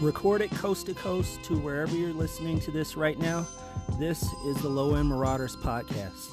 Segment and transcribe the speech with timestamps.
[0.00, 3.44] Recorded coast to coast to wherever you're listening to this right now.
[3.98, 6.28] This is the Low End Marauders podcast.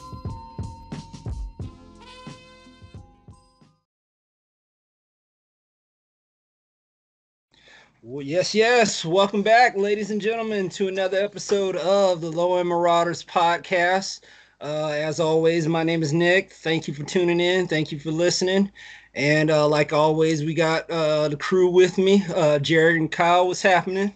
[8.03, 9.03] Well, yes, yes.
[9.03, 14.19] Welcome back, ladies and gentlemen, to another episode of the Low End Marauders podcast.
[14.61, 16.53] Uh, as always, my name is Nick.
[16.53, 17.67] Thank you for tuning in.
[17.67, 18.71] Thank you for listening.
[19.15, 22.23] And uh, like always, we got uh, the crew with me.
[22.35, 24.13] Uh, Jared and Kyle, what's happening?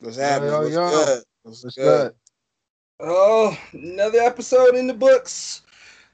[0.00, 0.52] What's happening?
[0.52, 1.24] Yo, yo, what's good?
[1.42, 2.12] What's, what's good?
[2.12, 2.14] good?
[3.00, 5.62] Oh, another episode in the books.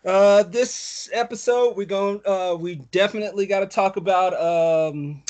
[0.04, 2.20] Uh, this episode, we're going.
[2.24, 5.20] Uh, we definitely got to talk about um,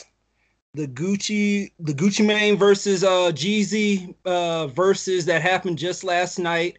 [0.74, 6.78] the Gucci, the Gucci Mane versus uh, Jeezy uh, versus that happened just last night.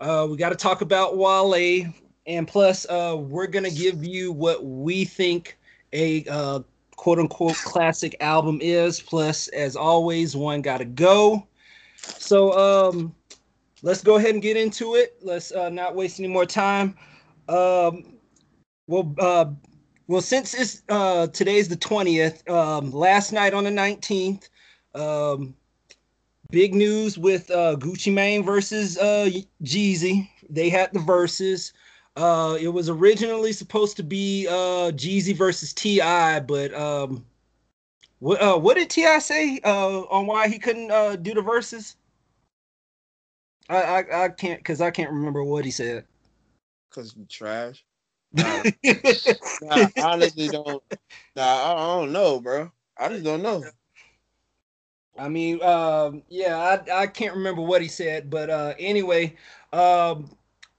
[0.00, 1.92] Uh, we got to talk about Wale,
[2.26, 5.56] and plus, uh, we're gonna give you what we think
[5.92, 6.60] a uh,
[6.96, 9.00] quote unquote classic album is.
[9.00, 11.46] Plus, as always, one got to go.
[11.96, 13.14] So um,
[13.82, 15.16] let's go ahead and get into it.
[15.22, 16.96] Let's uh, not waste any more time.
[17.48, 18.04] Um,
[18.86, 19.46] well, uh,
[20.06, 24.48] well, since it's uh, today's the twentieth, um, last night on the nineteenth,
[24.94, 25.54] um,
[26.50, 29.30] big news with uh, Gucci Mane versus uh,
[29.62, 30.28] Jeezy.
[30.48, 31.72] They had the Verzuz.
[32.20, 37.24] Uh, it was originally supposed to be uh, Jeezy versus T.I., but um,
[38.18, 39.20] what uh, what did T.I.
[39.20, 41.94] say uh, on why he couldn't uh, do the Verzuz?
[43.70, 46.04] I I, I can't because I can't remember what he said.
[46.90, 47.86] Cause you trash.
[48.34, 48.64] Nah,
[49.62, 50.82] nah, I honestly don't.
[51.34, 52.70] Nah, I don't know, bro.
[52.98, 53.64] I just don't know.
[55.18, 59.36] I mean, um, yeah, I, I can't remember what he said, but uh, anyway,
[59.72, 60.30] um,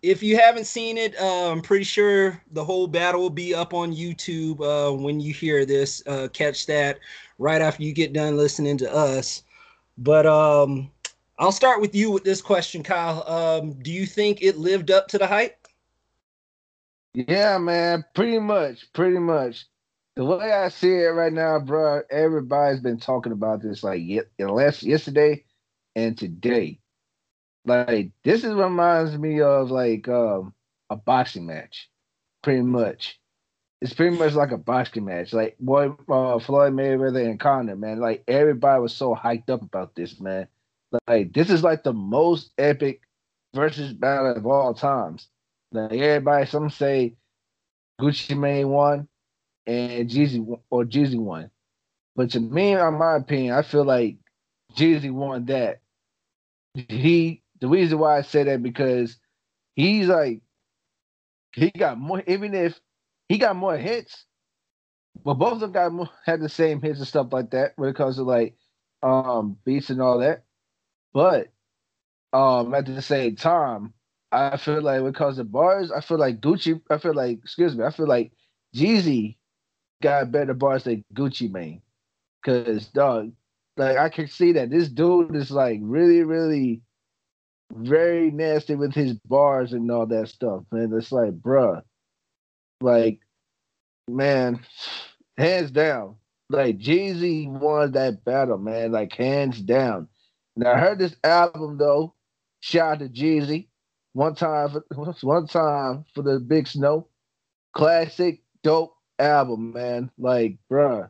[0.02, 3.74] if you haven't seen it, uh, I'm pretty sure the whole battle will be up
[3.74, 6.02] on YouTube uh, when you hear this.
[6.08, 7.00] Uh, catch that
[7.38, 9.44] right after you get done listening to us.
[9.98, 10.90] But um,
[11.38, 13.28] I'll start with you with this question, Kyle.
[13.28, 15.68] Um, do you think it lived up to the hype?
[17.14, 19.66] Yeah, man, pretty much, pretty much.
[20.16, 24.02] The way I see it right now, bro, everybody's been talking about this like
[24.40, 25.44] last yesterday
[25.96, 26.81] and today.
[27.66, 30.54] Like this is reminds me of like um,
[30.90, 31.90] a boxing match,
[32.42, 33.20] pretty much.
[33.82, 35.34] It's pretty much like a boxing match.
[35.34, 38.00] Like boy, uh, Floyd Mayweather and Conor, man.
[38.00, 40.48] Like everybody was so hyped up about this, man.
[41.08, 43.02] Like this is like the most epic
[43.54, 45.28] versus battle of all times.
[45.72, 47.16] Like everybody, some say
[48.00, 49.08] Gucci Mane won
[49.68, 51.50] and Jeezy or Jeezy won.
[52.16, 54.18] But to me, in my opinion, I feel like
[54.76, 55.80] Jeezy won that.
[56.74, 59.18] He the reason why I say that because
[59.76, 60.42] he's like
[61.54, 62.80] he got more even if
[63.30, 64.26] he got more hits,
[65.24, 67.90] but both of them got more, had the same hits and stuff like that when
[67.90, 68.56] it comes to like
[69.04, 70.44] um beats and all that.
[71.14, 71.50] But
[72.34, 73.94] um at the same time,
[74.32, 77.40] I feel like when it comes to bars, I feel like Gucci, I feel like,
[77.40, 78.34] excuse me, I feel like
[78.76, 79.38] Jeezy
[80.02, 81.82] got better bars than Gucci Mane.
[82.46, 83.34] Cause dog,
[83.78, 86.82] like I can see that this dude is like really, really
[87.76, 90.64] very nasty with his bars and all that stuff.
[90.72, 91.82] And it's like, bruh,
[92.82, 93.20] like,
[94.08, 94.60] man,
[95.38, 96.16] hands down.
[96.50, 98.92] Like Jeezy won that battle, man.
[98.92, 100.08] Like hands down.
[100.56, 102.14] And I heard this album though.
[102.60, 103.68] Shout out to Jeezy.
[104.14, 104.84] One time, for,
[105.22, 107.08] one time for the Big Snow.
[107.74, 110.12] Classic, dope album, man.
[110.18, 111.10] Like, bruh,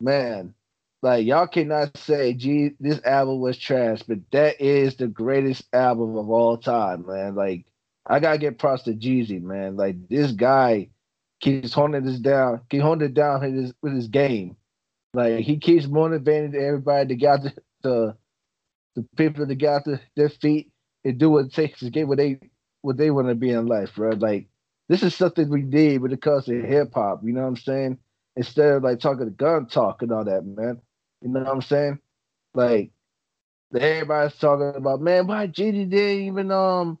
[0.00, 0.54] man,
[1.02, 6.16] like y'all cannot say, "Gee, this album was trash," but that is the greatest album
[6.16, 7.34] of all time, man.
[7.34, 7.66] Like
[8.06, 9.76] I gotta get props to Jeezy, man.
[9.76, 10.90] Like this guy
[11.40, 14.56] keeps holding this down, keep holding it down with his, with his game.
[15.14, 18.16] Like he keeps motivating everybody to get the, the
[18.96, 20.72] the people to get to their feet
[21.04, 22.40] and do what it takes to get what they
[22.82, 24.10] what they want to be in life, bro.
[24.10, 24.48] Like
[24.88, 27.22] this is something we need when it comes to hip hop.
[27.24, 27.98] You know what I'm saying?
[28.36, 30.80] Instead of like talking the gun talk and all that, man.
[31.22, 31.98] You know what I'm saying?
[32.54, 32.92] Like
[33.76, 36.98] everybody's talking about, man, why JD didn't even um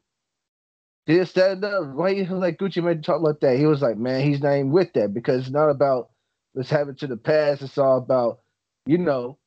[1.06, 1.94] did stand up?
[1.94, 3.58] Why he like Gucci Mane talk like that?
[3.58, 6.10] He was like, man, he's not even with that because it's not about
[6.54, 7.62] let's have it to the past.
[7.62, 8.40] It's all about,
[8.86, 9.38] you know,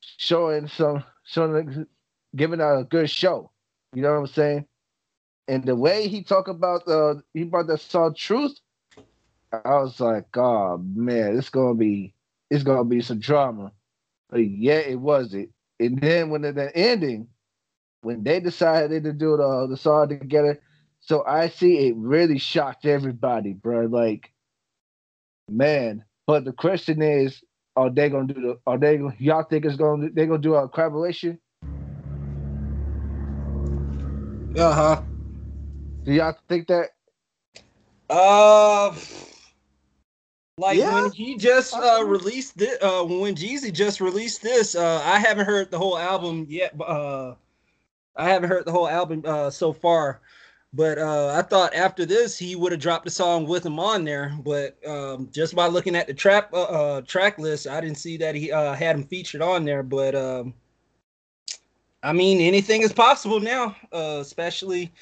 [0.00, 1.86] showing some showing
[2.36, 3.50] giving out a good show.
[3.94, 4.66] You know what I'm saying?
[5.48, 8.58] And the way he talked about uh he brought that song Truth,
[9.52, 12.14] I was like, oh man, it's gonna be
[12.50, 13.72] it's gonna be some drama.
[14.30, 15.50] But yeah, it was it.
[15.80, 17.28] And then when the ending,
[18.02, 20.60] when they decided to do the the song together,
[21.00, 23.86] so I see it really shocked everybody, bro.
[23.86, 24.32] Like,
[25.48, 26.04] man.
[26.26, 27.42] But the question is,
[27.76, 28.58] are they gonna do the?
[28.66, 31.38] Are they y'all think it's gonna they gonna do a collaboration?
[34.56, 35.02] Uh huh.
[36.04, 36.90] Do y'all think that?
[38.10, 38.94] Uh,
[40.58, 40.90] like Yeah.
[40.90, 45.46] when he just uh released this, uh when Jeezy just released this, uh I haven't
[45.46, 46.74] heard the whole album yet.
[46.80, 47.34] Uh,
[48.16, 50.20] I haven't heard the whole album uh so far,
[50.72, 54.04] but uh I thought after this he would have dropped a song with him on
[54.04, 54.36] there.
[54.42, 58.16] But um just by looking at the trap uh, uh track list, I didn't see
[58.18, 59.82] that he uh had him featured on there.
[59.82, 60.54] But um,
[62.02, 64.92] I mean anything is possible now, uh, especially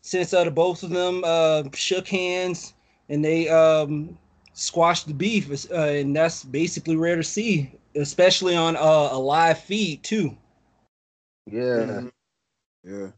[0.00, 2.74] since uh, the both of them uh, shook hands
[3.08, 4.18] and they um,
[4.56, 9.58] squashed the beef, uh, and that's basically rare to see, especially on uh, a live
[9.60, 10.36] feed too.
[11.46, 12.02] Yeah,
[12.82, 13.10] Yeah.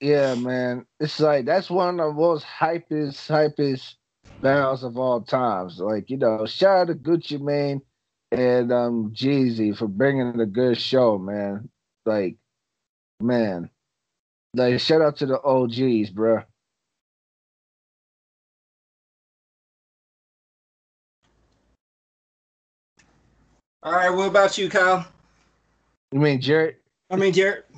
[0.00, 0.86] yeah, man.
[1.00, 3.94] It's like that's one of the most hypest, hypest
[4.40, 5.78] battles of all times.
[5.78, 7.82] Like you know, shout out to Gucci Mane
[8.30, 11.68] and um Jeezy for bringing a good show, man.
[12.06, 12.36] Like,
[13.20, 13.70] man,
[14.54, 16.44] like shout out to the OGs, bruh.
[23.82, 25.06] All right, what about you, Kyle?
[26.12, 26.76] You mean Jared?
[27.10, 27.64] I mean, Jared.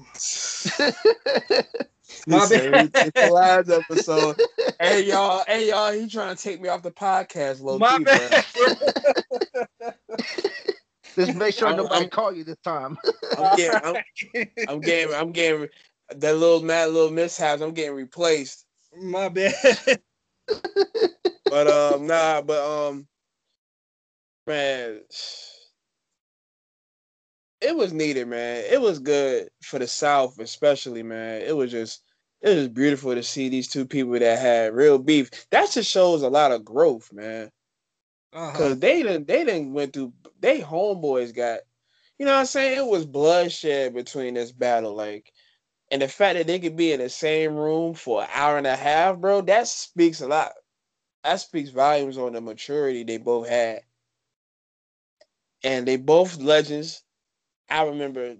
[2.27, 2.73] My bad.
[2.85, 4.41] we did the last episode.
[4.81, 8.05] hey y'all, hey y'all, he trying to take me off the podcast, low My key,
[8.05, 8.15] bro.
[8.19, 8.45] bad.
[11.17, 12.97] Just make sure I'm- nobody I'm- call you this time.
[13.39, 13.97] I'm getting, I'm,
[14.69, 15.69] I'm getting, I'm getting
[16.17, 17.61] that little mad little mishaps.
[17.63, 18.65] I'm getting replaced.
[18.97, 19.55] My bad.
[21.51, 22.59] But um, nah, but
[22.89, 23.07] um,
[24.47, 25.01] man,
[27.65, 28.65] it was needed, man.
[28.71, 31.43] It was good for the South, especially, man.
[31.43, 32.03] It was just,
[32.43, 35.31] it was beautiful to see these two people that had real beef.
[35.51, 37.51] That just shows a lot of growth, man.
[38.33, 38.59] Uh-huh.
[38.59, 40.13] Cause they didn't, they didn't went through.
[40.41, 41.61] They homeboys got,
[42.19, 45.33] you know, what I'm saying it was bloodshed between this battle, like,
[45.91, 48.67] and the fact that they could be in the same room for an hour and
[48.67, 50.53] a half, bro, that speaks a lot.
[51.23, 53.83] That speaks volumes on the maturity they both had,
[55.63, 57.04] and they both legends.
[57.69, 58.37] I remember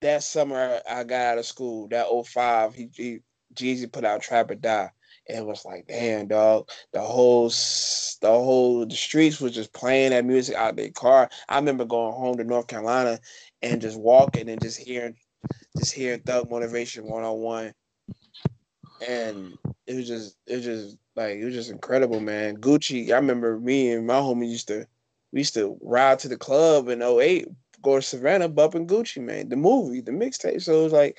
[0.00, 3.20] that summer I got out of school, that 05, he, he
[3.54, 4.90] Jeezy put out Trap or Die.
[5.28, 6.68] And it was like, damn, dog.
[6.92, 11.30] The whole, the whole, the streets was just playing that music out their car.
[11.48, 13.20] I remember going home to North Carolina
[13.62, 15.14] and just walking and just hearing,
[15.78, 17.74] just hearing Thug Motivation one on one.
[19.06, 19.56] And
[19.86, 22.56] it was just, it was just like, it was just incredible, man.
[22.56, 24.86] Gucci, I remember me and my homie used to,
[25.32, 27.48] we used to ride to the club in 08,
[27.82, 29.48] go to Savannah, bumping Gucci, man.
[29.48, 30.62] The movie, the mixtape.
[30.62, 31.18] So it was like,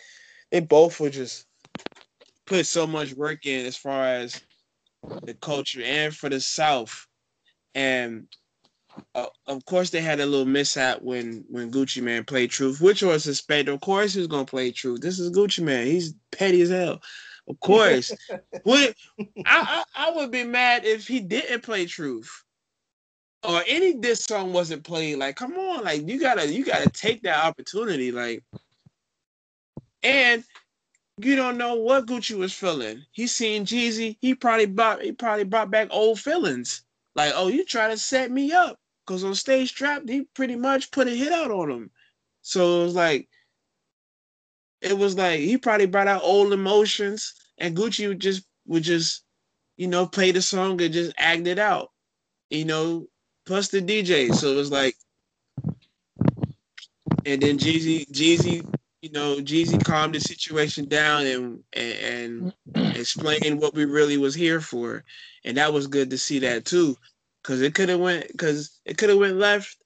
[0.52, 1.46] they both were just
[2.46, 4.42] put so much work in as far as
[5.24, 7.08] the culture and for the South.
[7.76, 8.28] And
[9.16, 13.02] uh, of course, they had a little mishap when when Gucci Mane played Truth, which
[13.02, 13.74] was suspected.
[13.74, 15.02] Of course, he was gonna play Truth.
[15.02, 15.88] This is Gucci Mane.
[15.88, 17.02] He's petty as hell.
[17.48, 18.12] Of course,
[18.66, 22.44] would I, I I would be mad if he didn't play Truth
[23.44, 25.18] or any this song wasn't played.
[25.18, 28.12] Like, come on, like you gotta you gotta take that opportunity.
[28.12, 28.44] Like,
[30.02, 30.44] and
[31.18, 33.04] you don't know what Gucci was feeling.
[33.12, 34.18] He seen Jeezy.
[34.22, 36.84] He probably brought he probably brought back old feelings.
[37.16, 38.80] Like, oh, you try to set me up.
[39.06, 41.92] Cause on stage trap, he pretty much put a hit out on him.
[42.42, 43.28] So it was like
[44.82, 49.24] it was like he probably brought out old emotions and Gucci would just would just,
[49.78, 51.90] you know, play the song and just act it out.
[52.50, 53.08] You know,
[53.46, 54.34] plus the DJ.
[54.34, 54.96] So it was like
[57.26, 58.66] and then Jeezy, Jeezy,
[59.02, 62.54] you know, Jeezy calmed the situation down and and,
[62.96, 65.04] explained what we really was here for,
[65.44, 66.96] and that was good to see that too,
[67.42, 69.78] because it could have went because it could have went left,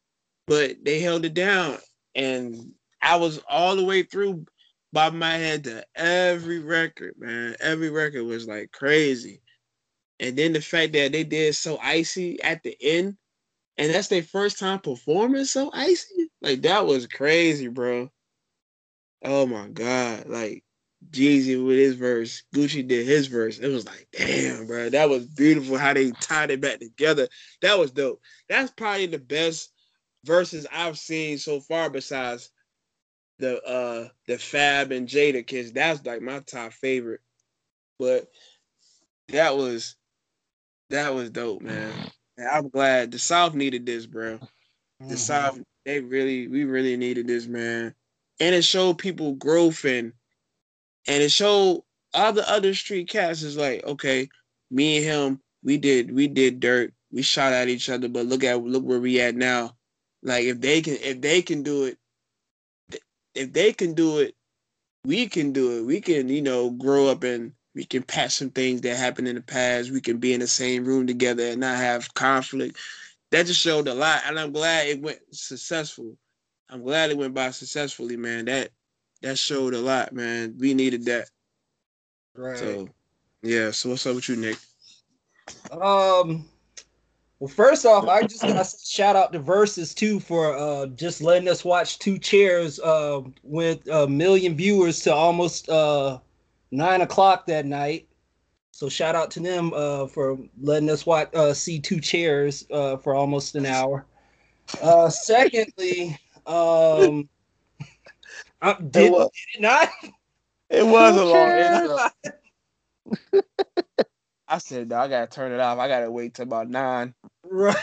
[0.46, 1.78] but they held it down,
[2.16, 2.72] and
[3.02, 4.46] I was all the way through,
[4.94, 7.56] bob my head to every record, man.
[7.60, 9.42] Every record was like crazy,
[10.20, 13.18] and then the fact that they did so icy at the end,
[13.78, 18.10] and that's their first time performing so icy, like that was crazy, bro.
[19.24, 20.64] Oh my god, like
[21.12, 23.60] Jeezy with his verse, Gucci did his verse.
[23.60, 27.28] It was like, damn, bro, that was beautiful how they tied it back together.
[27.62, 28.22] That was dope.
[28.50, 29.72] That's probably the best
[30.24, 32.50] verses I've seen so far, besides
[33.40, 35.74] the uh the Fab and Jadakiss.
[35.74, 37.22] That's like my top favorite.
[38.00, 38.28] But
[39.30, 39.96] that was
[40.90, 41.94] that was dope, man.
[42.38, 44.40] And I'm glad the South needed this, bro.
[45.08, 45.18] The Mhm.
[45.18, 47.96] South, they really, we really needed this, man.
[48.40, 50.14] And it showed people growth and
[51.08, 54.30] and it showed all the other street cats is like, okay,
[54.70, 58.44] me and him, we did we did dirt, we shot at each other, but look
[58.44, 59.78] at look where we at now.
[60.24, 61.98] Like if they can if they can do it,
[63.36, 64.36] if they can do it,
[65.06, 65.86] we can do it.
[65.86, 69.36] We can, you know, grow up and we can patch some things that happened in
[69.36, 69.92] the past.
[69.92, 72.76] We can be in the same room together and not have conflict.
[73.30, 76.18] That just showed a lot, and I'm glad it went successful.
[76.72, 78.46] I'm glad it went by successfully, man.
[78.46, 78.72] That
[79.22, 80.56] that showed a lot, man.
[80.58, 81.30] We needed that.
[82.36, 82.58] Right.
[82.58, 82.90] So,
[83.44, 83.70] yeah.
[83.70, 84.58] So what's up with you, Nick?
[85.72, 86.46] Um.
[87.40, 91.22] Well, first off, I just got to shout out to Verzuz too for uh just
[91.22, 96.18] letting us watch two chairs uh with a million viewers to almost uh
[96.72, 98.08] nine o'clock that night.
[98.72, 102.98] So shout out to them uh for letting us watch uh see two chairs uh
[102.98, 104.06] for almost an hour.
[104.82, 107.28] Uh secondly, um
[108.62, 109.90] uh, did, was- did it not?
[110.70, 112.10] It was a long.
[114.50, 115.78] I said, no, I gotta turn it off.
[115.80, 117.14] I gotta wait till about nine.
[117.44, 117.76] right.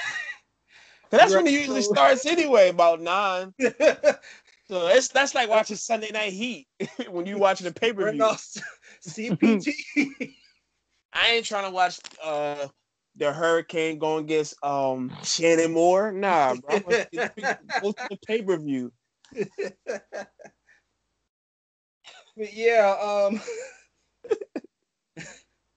[1.10, 3.54] 'Cause that's when it usually starts anyway, about nine.
[4.66, 6.66] So it's that's like watching Sunday Night Heat
[7.10, 8.22] when you watching the pay per view.
[9.06, 9.74] CPT.
[11.12, 12.68] I ain't trying to watch uh
[13.16, 16.12] the Hurricane going against um Shannon Moore.
[16.12, 16.76] Nah, bro.
[16.76, 17.30] I want to
[17.82, 18.92] Go to the pay per view.
[22.36, 23.40] but yeah, um,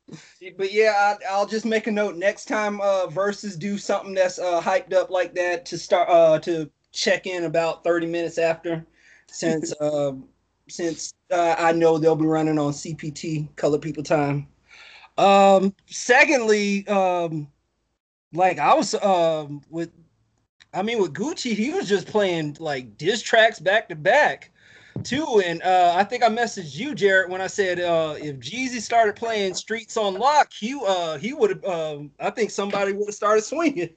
[0.58, 2.80] but yeah, I, I'll just make a note next time.
[2.80, 7.28] Uh, Verzuz do something that's uh hyped up like that to start uh to check
[7.28, 8.86] in about thirty minutes after,
[9.28, 10.14] since uh
[10.70, 14.48] since uh, I know they'll be running on CPT Color People Time.
[15.18, 17.48] Um, secondly, um,
[18.34, 19.92] like I was um with,
[20.74, 24.52] I mean with Gucci, he was just playing like diss tracks back to back
[25.04, 25.42] too.
[25.44, 29.16] And uh, I think I messaged you, Jared, when I said uh, if Jeezy started
[29.16, 31.66] playing Streets on Lock, he uh, he would have.
[31.66, 33.90] Um, I think somebody would have started swinging,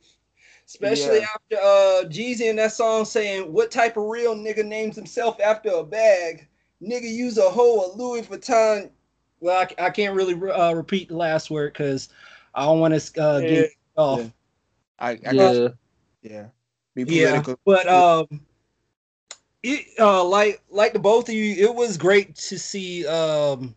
[0.70, 1.26] especially Yeah.
[1.34, 5.70] after uh, Jeezy in that song saying, "What type of real nigga names himself after
[5.70, 6.46] a bag?
[6.80, 8.90] Nigga use a hoe a Louis Vuitton."
[9.40, 12.10] Well, I, I can't really uh, repeat the last word because
[12.54, 13.48] I don't want to uh, Yeah.
[13.48, 14.18] get off.
[14.20, 14.26] Yeah.
[14.98, 15.52] I, I Yeah.
[15.52, 15.74] you.
[16.22, 16.46] yeah.
[16.94, 18.26] Be Yeah, but um,
[19.62, 23.74] it uh like like the both of you, it was great to see um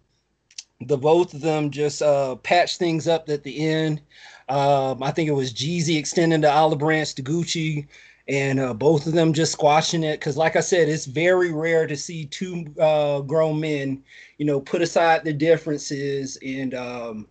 [0.82, 4.02] the both of them just uh patch things up at the end.
[4.50, 7.88] Um, I think it was Jeezy extending the olive branch to Gucci,
[8.28, 10.20] and uh, both of them just squashing it.
[10.20, 14.04] Because, like I said, it's very rare to see two uh, grown men,
[14.38, 17.28] you know, put aside the differences and, um,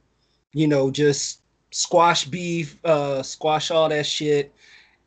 [0.53, 1.41] you know, just
[1.73, 4.55] squash beef, uh, squash all that shit,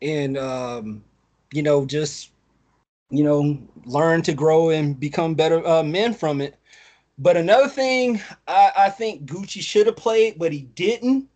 [0.02, 1.04] and um,
[1.54, 2.32] you know, just
[3.10, 6.56] you know, learn to grow and become better uh, men from it.
[7.18, 11.30] But another thing I, I think Gucci should have played, but he didn't.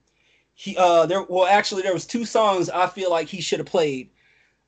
[0.60, 3.68] He uh there well actually there was two songs I feel like he should have
[3.68, 4.10] played.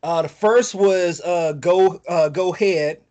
[0.03, 3.01] Uh the first was uh Go uh Go Ahead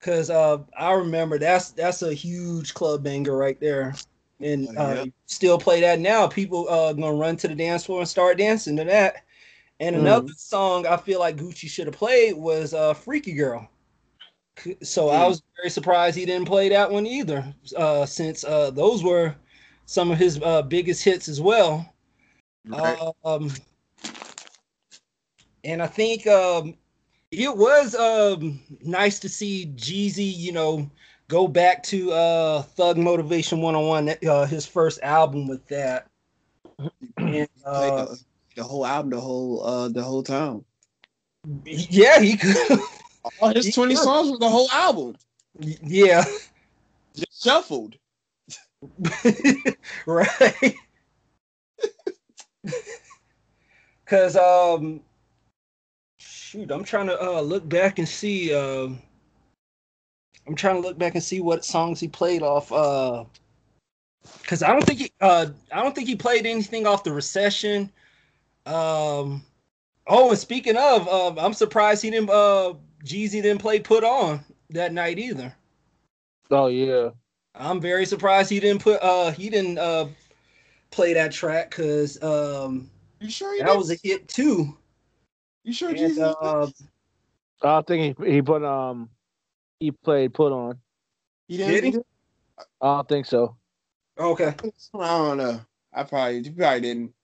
[0.00, 3.94] cuz uh I remember that's that's a huge club banger right there.
[4.40, 5.04] And Oh, uh yeah.
[5.26, 6.26] still play that now.
[6.28, 9.24] People uh gonna run to the dance floor and start dancing to that.
[9.80, 13.68] And another song I feel like Gucci should have played was uh Freaky Girl.
[14.82, 15.28] So I Hmm.
[15.28, 19.36] was very surprised he didn't play that one either, uh, since uh, those were
[19.86, 21.92] some of his uh, biggest hits as well.
[22.66, 23.12] Right.
[23.24, 23.50] Um,
[25.64, 26.74] and I think um,
[27.30, 30.90] it was um, nice to see Jeezy, you know,
[31.28, 36.06] go back to uh, Thug Motivation 101, uh, his first album with that.
[37.18, 38.18] And, uh, the,
[38.56, 40.64] the whole album, the whole uh the whole time.
[41.64, 42.78] yeah, he could.
[43.40, 44.04] All his He 20 could.
[44.04, 45.16] songs was the whole album.
[45.82, 46.24] yeah.
[47.14, 47.96] Just shuffled.
[50.06, 50.74] right.
[54.06, 55.00] Cause um
[56.20, 59.02] shoot, I'm trying to uh look back and see um
[60.46, 63.24] I'm trying to look back and see what songs he played off uh
[64.44, 67.90] cuz I don't think he uh I don't think he played anything off the recession.
[68.64, 69.44] Um
[70.06, 74.44] oh, and speaking of um I'm surprised he didn't uh Jeezy didn't play Put On
[74.70, 75.52] that night either.
[76.52, 77.10] Oh yeah.
[77.56, 80.06] I'm very surprised he didn't put uh he didn't uh
[80.92, 82.88] play that track because um
[83.20, 83.76] You sure he that did?
[83.76, 84.76] was a hit too.
[85.64, 86.34] You sure And, Jesus?
[86.40, 86.68] uh,
[87.62, 89.10] I think he he put um
[89.80, 90.78] he played put on.
[91.48, 91.96] he did he?
[92.80, 93.56] I don't think so.
[94.18, 94.54] okay.
[94.94, 95.60] I don't know.
[95.92, 97.14] I probably he probably didn't.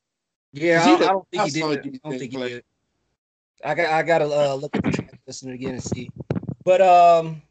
[0.52, 1.64] Yeah, Is I, he I don't think I he did.
[1.64, 2.48] I don't think he play.
[2.48, 2.64] did.
[3.64, 6.10] I got I gotta uh, look at the track listen again and see.
[6.64, 7.42] But um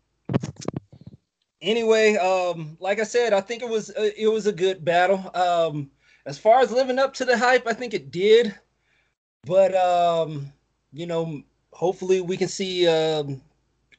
[1.62, 5.32] anyway, um like I said, I think it was uh, it was a good battle.
[5.36, 5.92] Um
[6.26, 8.56] as far as living up to the hype, I think it did.
[9.46, 10.52] But um
[10.94, 13.42] you know, hopefully we can see um,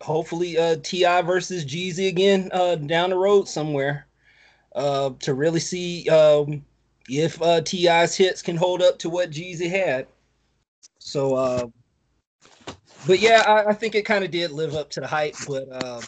[0.01, 4.07] hopefully uh, Ti versus Jeezy again uh, down the road somewhere
[4.75, 6.65] uh, to really see um,
[7.09, 10.07] if uh, Ti's hits can hold up to what Jeezy had.
[10.99, 11.67] So, uh,
[13.07, 15.37] but yeah, I, I think it kind of did live up to the hype.
[15.47, 16.03] But uh,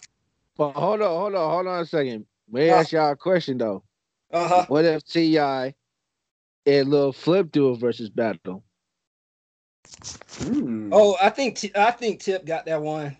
[0.56, 2.26] But hold on, hold on, hold on a second.
[2.50, 2.80] May I Uh.
[2.80, 3.82] ask y'all a question though?
[4.30, 4.64] uh huh.
[4.68, 5.38] What if Ti
[6.66, 8.64] and Lil Flip do a versus battle?
[10.38, 10.90] Hmm.
[10.92, 13.16] Oh, I think T- I think Tip got that one.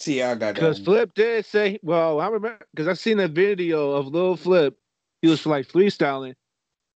[0.00, 0.54] see, I got that.
[0.54, 0.78] Because.
[0.80, 4.76] Flip did say, well, I remember because I seen a video of Lil Flip.
[5.22, 6.34] He was like freestyling.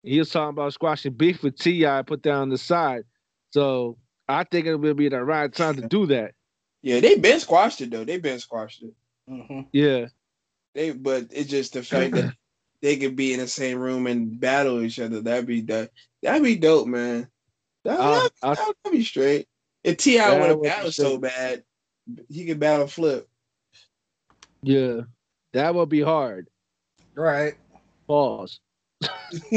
[0.03, 3.03] He was talking about squashing beef with Ti, put that on the side.
[3.51, 3.97] So
[4.27, 6.31] I think it will be the right time to do that.
[6.83, 8.05] Yeah, they've been squashed it though.
[8.05, 8.93] They've been squashed it.
[9.27, 10.05] hmm Yeah,
[10.75, 12.33] They, but it's just the fact that
[12.87, 15.19] they could be in the same room and battle each other.
[15.19, 15.91] That'd be that.
[16.23, 17.27] That'd be dope, man.
[17.83, 19.49] That, Uh, that, I- that'd be straight.
[19.83, 21.63] If Ti would have would battled so bad,
[22.29, 23.27] he could battle Flip.
[24.61, 25.01] yeah,
[25.51, 26.47] that would be hard.
[27.13, 27.55] Right.
[28.07, 28.61] Pause.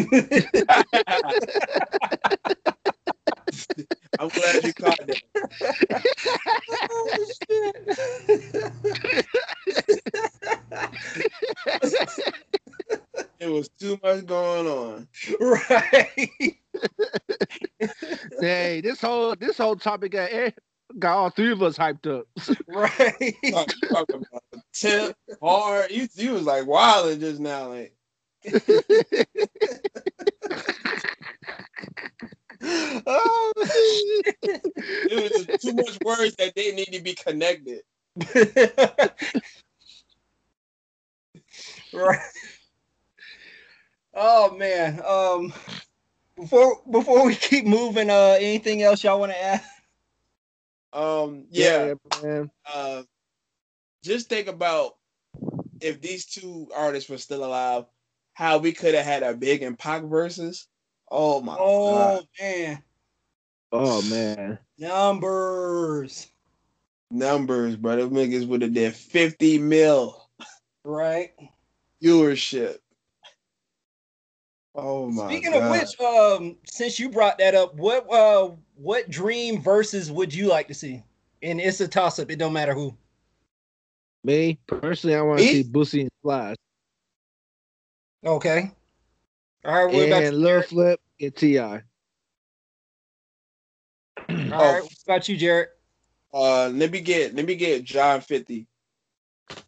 [4.18, 5.22] I'm glad you caught that.
[13.40, 13.48] It
[14.14, 15.08] much going on.
[15.40, 16.30] right.
[18.40, 20.50] hey, this whole this whole topic got eh,
[20.98, 22.26] got all three of us hyped up.
[22.66, 23.34] Right.
[23.50, 25.90] Talk, talk about tip hard.
[25.90, 27.68] You, you was like wilding just now.
[27.68, 27.94] Like
[32.62, 37.82] oh, it was just too much words that they need to be connected.
[41.92, 42.20] right.
[44.14, 45.00] Oh man.
[45.06, 45.52] Um
[46.36, 49.62] before before we keep moving, uh anything else y'all want to add?
[50.92, 51.94] Um, yeah.
[52.22, 52.50] man.
[52.66, 53.02] Uh,
[54.02, 54.96] just think about
[55.80, 57.84] if these two artists were still alive,
[58.34, 60.66] how we could have had a big and Pac versus.
[61.10, 62.82] Oh my Oh god, man.
[63.72, 64.58] Oh man.
[64.78, 66.28] Numbers.
[67.10, 67.96] numbers, bro!
[67.96, 70.28] Them niggas would have did fifty mil
[70.84, 71.32] Right.
[72.02, 72.78] viewership.
[74.74, 75.62] Oh my Speaking god!
[75.62, 80.48] of which, um, since you brought that up, what uh what dream versus would you
[80.48, 81.02] like to see?
[81.42, 82.94] And it's a toss up, it don't matter who.
[84.22, 86.56] Me personally, I want to see Boosie and Slice
[88.24, 88.70] Okay.
[89.64, 90.64] All right, what about and you, Lil Jared?
[90.66, 91.58] Flip and Ti.
[91.58, 91.80] All
[94.28, 95.68] right, what about you, Jared?
[96.32, 98.66] uh, let me get let me get John fifty.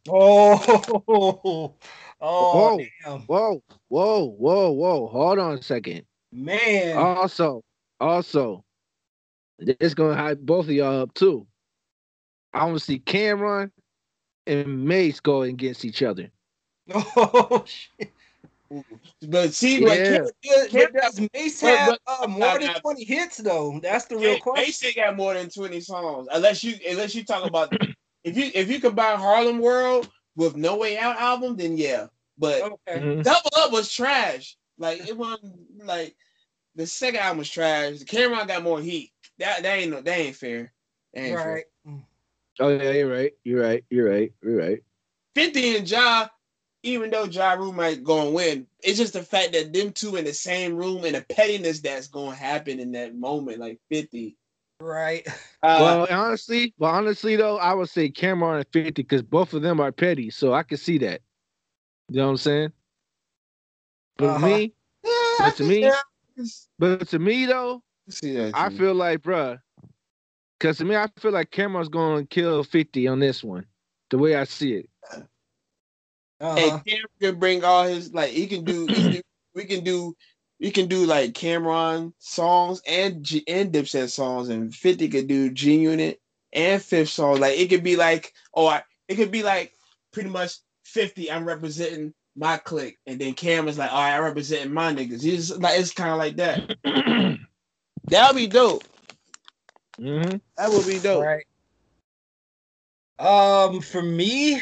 [0.08, 1.74] Oh,
[2.22, 2.84] oh, Whoa.
[3.04, 3.20] damn.
[3.22, 5.06] Whoa, whoa, whoa, whoa!
[5.08, 6.04] Hold on a second.
[6.32, 6.96] man.
[6.96, 7.62] Also,
[8.00, 8.64] also,
[9.58, 11.46] it's gonna hype both of y'all up too.
[12.54, 13.70] I want to see Cam'ron
[14.46, 16.30] and Mase go against each other.
[16.94, 18.10] Oh, shit.
[19.28, 20.20] But see, Yeah.
[20.20, 23.78] but Does, Cam- does Mase but- have but- uh, more than 20 hits, though?
[23.82, 24.64] That's the real They, question.
[24.64, 27.72] Mase still got more than twenty songs, unless you unless you talk about
[28.24, 32.06] if you if you combine Harlem World with No Way Out album, then yeah.
[32.38, 33.00] But Okay.
[33.00, 33.22] Mhm.
[33.22, 34.56] Double Up was trash.
[34.78, 36.16] Like it wasn't like
[36.74, 37.98] the second album was trash.
[37.98, 39.12] The Cam'ron got more heat.
[39.38, 40.72] That that ain't no that ain't fair.
[41.14, 41.54] That ain't fair.
[41.54, 41.64] Right.
[42.60, 43.32] Oh yeah, you're right.
[43.44, 43.84] You're right.
[43.90, 44.32] You're right.
[44.42, 44.82] You're right.
[45.34, 46.28] 50 and Ja,
[46.82, 50.16] even though Ja Rule might go and win, it's just the fact that them two
[50.16, 54.36] in the same room and the pettiness that's gonna happen in that moment, like 50.
[54.82, 55.26] Right.
[55.62, 59.62] Uh, well, honestly, well, honestly though, I would say Cam'ron and Fifty because both of
[59.62, 61.20] them are petty, so I can see that.
[62.08, 62.72] You know what I'm saying?
[64.16, 64.46] But Uh-huh.
[64.46, 66.00] me, yeah, but to me- yeah,
[66.80, 69.60] but to me though, see I feel like, bruh,
[70.58, 73.64] because to me, I feel like Cam'ron's going to kill 50 on this one,
[74.10, 74.90] the way I see it.
[76.40, 76.56] Uh-huh.
[76.56, 78.88] Hey, Cam can bring all his like he can do.
[78.88, 79.22] he can do-
[79.54, 80.16] we can do.
[80.62, 85.50] We can do like Cam'ron songs and G, and Dipset songs, and Fifty could do
[85.50, 86.20] G Unit
[86.52, 87.40] and Fifth songs.
[87.40, 89.74] Like it could be like, oh, I, it could be like
[90.12, 90.52] pretty much
[90.84, 91.30] Fifty.
[91.32, 95.22] I'm representing my clique, and then Cam is like, all right, I'm representing my niggas.
[95.22, 96.62] He's like, it's kind of like that.
[98.08, 98.84] That would be dope.
[99.98, 101.24] hmm That would be dope.
[101.24, 101.46] Right.
[103.18, 104.60] Um, for me,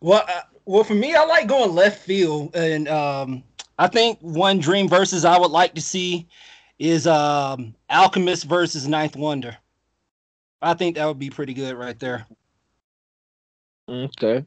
[0.00, 3.42] well, uh, well, for me, I like going left field, and um,
[3.78, 6.28] I think one dream versus I would like to see
[6.78, 9.56] is um Alchemist versus 9th Wonder.
[10.62, 12.26] I think that would be pretty good right there.
[13.88, 14.44] Okay.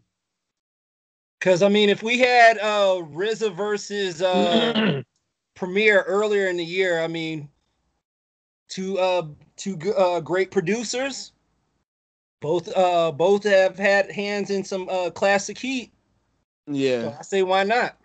[1.42, 4.74] Cause I mean, if we had uh RZA versus uh
[5.56, 7.50] Premier earlier in the year, I mean,
[8.70, 11.34] two uh two uh great producers.
[12.42, 15.92] both uh both have had hands in some uh classic heat.
[16.68, 17.02] Yeah.
[17.02, 17.98] So I say why not?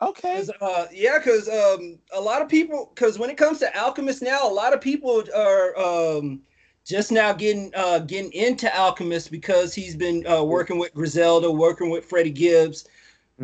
[0.00, 0.48] Okay.
[0.60, 4.48] uh, yeah, because um, a lot of people, because when it comes to Alchemist now,
[4.48, 6.42] a lot of people are um,
[6.84, 11.90] just now getting uh, getting into Alchemist because he's been uh, working with Griselda, working
[11.90, 12.86] with Freddie Gibbs.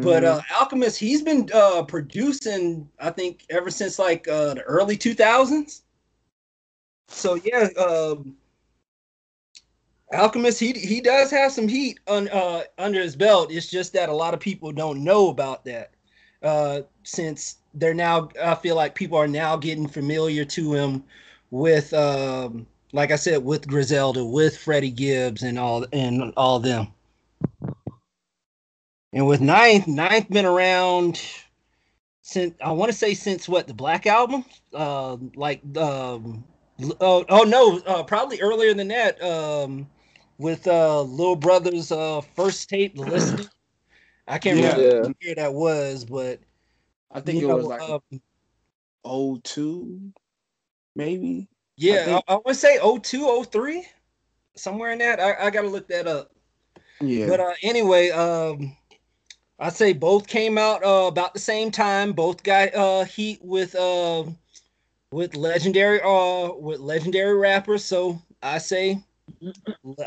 [0.01, 0.25] But Mhm.
[0.25, 5.83] uh, Alchemist, he's been uh, producing, I think, ever since like uh, the early 2000s.
[7.09, 8.37] So yeah, um,
[10.13, 13.51] Alchemist, he he does have some heat on uh, under his belt.
[13.53, 15.93] It's just that a lot of people don't know about that
[16.43, 18.29] uh, since they're now.
[18.43, 21.05] I feel like people are now getting familiar to him
[21.51, 26.89] with, um, like I said, with Griselda, with Freddie Gibbs, and all and all them.
[29.13, 31.21] And with Ninth, Ninth been around
[32.23, 36.45] since I want to say since what the Black Album, uh, like um,
[37.01, 39.89] oh, oh no, uh, probably earlier than that, um,
[40.39, 43.49] with uh, Little Brother's uh, first tape, The Listening.
[44.31, 44.77] I can't Yeah.
[44.77, 46.39] remember what year that was, but
[47.11, 50.13] I think it know, was like uh, 02,
[50.95, 51.49] maybe.
[51.77, 53.87] yeah, I, think- I, want to say 02, 03,
[54.55, 55.19] somewhere in that.
[55.19, 56.31] I, I got to look that up.
[57.01, 57.27] Yeah.
[57.27, 58.77] But uh, anyway, um,
[59.59, 62.13] I say both came out uh, about the same time.
[62.13, 64.25] Both got uh, heat with uh,
[65.11, 67.85] with legendary uh, with legendary rappers.
[67.85, 69.03] So I say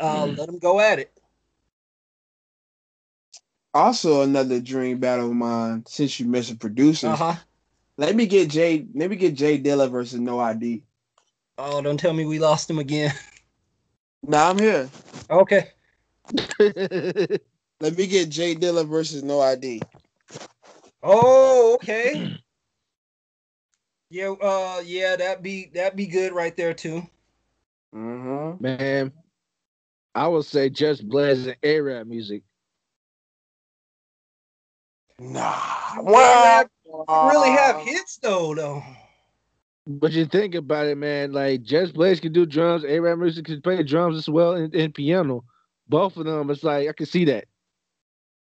[0.00, 1.13] uh, let them go at it.
[3.74, 7.10] Also another dream battle of mine, since you mentioned producers.
[7.10, 7.34] Uh huh.
[7.96, 10.82] Let me get Jay let me get Jay Dilla versus No ID.
[11.58, 13.12] Oh, don't tell me we lost him again.
[14.26, 14.88] Nah, I'm here.
[15.28, 15.68] okay.
[16.58, 19.82] Let me get Jay Dilla versus No ID.
[21.02, 22.38] Oh, okay.
[24.08, 24.30] Yeah.
[24.30, 24.80] Uh.
[24.82, 25.16] Yeah.
[25.16, 27.02] That be that be good right there too.
[27.94, 28.62] Mm-hmm.
[28.62, 29.12] Man,
[30.14, 32.42] I would say just Blaze and AraabMUZIK.
[35.18, 35.94] Nah.
[35.96, 37.28] You really have- Wow.
[37.30, 38.82] Really have hits though, though.
[39.86, 43.82] But you think about it, man, like Just Blaze can do drums, AraabMUZIK can play
[43.82, 45.44] drums as well and, and piano.
[45.88, 47.46] Both of them, it's like I can see that.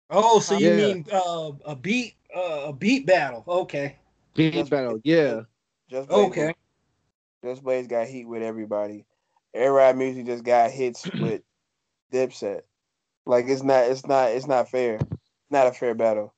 [0.09, 0.75] Oh, so you Yeah.
[0.77, 3.43] mean uh, a beat uh, a beat battle?
[3.47, 3.97] Okay.
[4.33, 5.41] Beat Just battle, yeah.
[5.89, 6.53] Just Blaze, Okay.
[7.43, 9.05] Just Blaze got heat with everybody.
[9.55, 11.41] AraabMUZIK just got hits with
[12.13, 12.61] Dipset.
[13.25, 14.99] Like it's not it's not it's not fair.
[15.49, 16.33] Not a fair battle.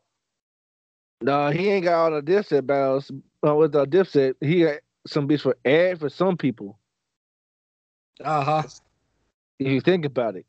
[1.21, 3.11] No, he ain't got all the Dipset battles
[3.45, 4.35] uh, with the Dipset.
[4.41, 6.79] He got some beats for ad for some people.
[8.23, 8.63] Uh huh.
[9.59, 10.45] If you think about it,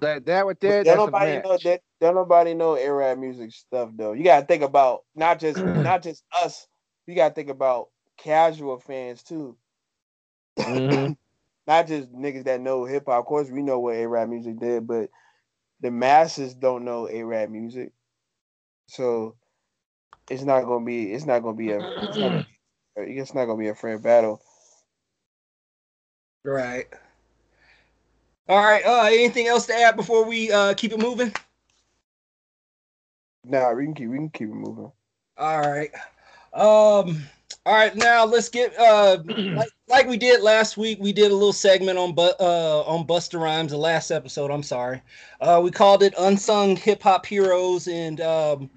[0.00, 1.44] that that right there, Don't that's a nobody match.
[1.44, 4.12] know that don't nobody know AraabMUZIK stuff though.
[4.12, 6.66] You gotta think about not just not just us.
[7.06, 9.56] You gotta think about casual fans too.
[10.58, 11.16] Mhm.
[11.66, 13.20] Not just niggas that know hip hop.
[13.20, 15.10] Of course, we know what AraabMUZIK did, but
[15.80, 17.92] the masses don't know AraabMUZIK.
[18.88, 19.36] So
[20.30, 22.46] it's not gonna be it's not gonna be a it's not gonna
[22.96, 24.40] be, it's not gonna be a fair battle.
[26.44, 26.86] Right.
[28.48, 28.84] All right.
[28.84, 31.32] Uh, anything else to add before we uh keep it moving?
[33.44, 34.92] Nah, we can keep we can keep it moving.
[35.36, 35.90] All right.
[36.52, 37.22] Um.
[37.64, 37.94] All right.
[37.94, 40.98] Now let's get uh like, like we did last week.
[41.00, 43.70] We did a little segment on but uh on Busta Rhymes.
[43.70, 44.50] The last episode.
[44.50, 45.00] I'm sorry.
[45.40, 48.70] Uh, we called it unsung hip hop heroes, and um,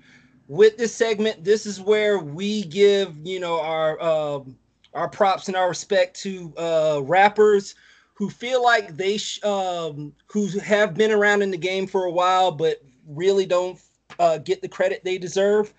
[0.48, 4.58] with this segment, this is where we give you know our um
[4.94, 7.76] our props and our respect to uh rappers
[8.14, 12.12] who feel like they sh- um who have been around in the game for a
[12.12, 13.80] while, but really don't
[14.20, 15.74] uh, get the credit they deserve.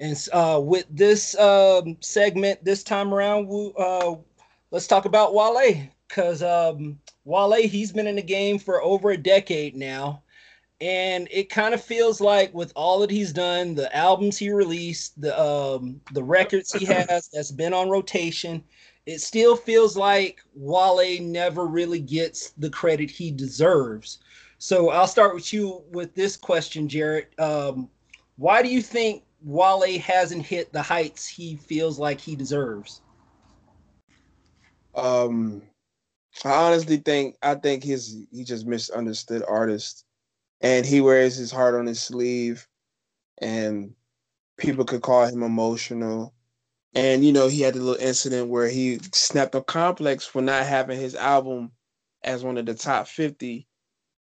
[0.00, 4.14] And uh, with this um, segment this time around, we, uh,
[4.70, 9.16] let's talk about Wale because um, Wale he's been in the game for over a
[9.16, 10.22] decade now,
[10.82, 15.18] and it kind of feels like with all that he's done, the albums he released,
[15.20, 18.64] the um, the records he has that's been on rotation,
[19.06, 24.18] it still feels like Wale never really gets the credit he deserves.
[24.58, 27.28] So I'll start with you with this question, Jared.
[27.38, 27.88] Um,
[28.34, 33.02] why do you think Wale hasn't hit the heights he feels like he deserves?
[34.96, 35.62] Um,
[36.44, 40.06] I honestly think I think his he just misunderstood artist,
[40.62, 42.66] and he wears his heart on his sleeve,
[43.40, 43.94] and
[44.56, 46.32] people could call him emotional,
[46.94, 50.64] and you know he had the little incident where he snapped a complex for not
[50.64, 51.72] having his album
[52.22, 53.66] as one of the top fifty,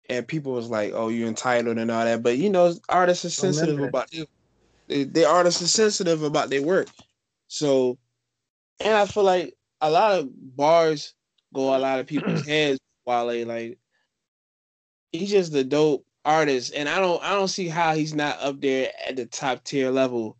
[0.09, 3.29] and people was like, "Oh, you're entitled" and all that, but you know artists are
[3.29, 4.11] sensitive about
[4.87, 6.89] they, they artists are sensitive about their work,
[7.47, 7.97] so,
[8.79, 11.13] and I feel like a lot of bars
[11.53, 12.79] go a lot of people's heads.
[13.05, 13.77] while they like
[15.11, 18.59] he's just a dope artist, and I don't I don't see how he's not up
[18.59, 20.37] there at the top tier level.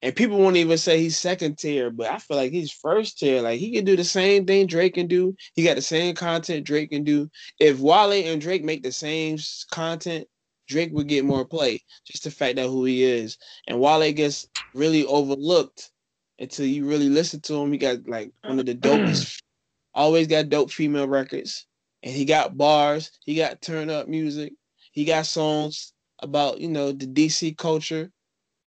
[0.00, 3.42] And people won't even say he's second tier, but I feel like he's first tier.
[3.42, 5.36] Like he can do the same thing Drake can do.
[5.54, 7.28] He got the same content Drake can do.
[7.58, 9.38] If Wale and Drake make the same
[9.72, 10.28] content,
[10.68, 11.82] Drake would get more play.
[12.04, 13.38] Just the fact that who he is.
[13.66, 15.90] And Wale gets really overlooked
[16.38, 17.72] until you really listen to him.
[17.72, 19.42] He got like one of the dopest,
[19.94, 21.66] always got dope female records
[22.02, 24.52] and he got bars, he got turn up music,
[24.92, 28.10] he got songs about you know the DC culture,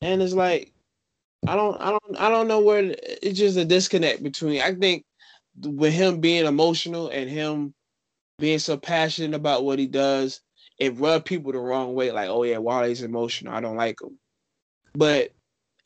[0.01, 0.73] and it's like
[1.47, 4.61] I don't I don't I don't know where it's just a disconnect between.
[4.61, 5.05] I think
[5.61, 7.73] with him being emotional and him
[8.39, 10.41] being so passionate about what he does,
[10.77, 12.11] it rubbed people the wrong way.
[12.11, 13.53] Like, oh yeah, Wale's emotional.
[13.53, 14.17] I don't like him.
[14.93, 15.31] But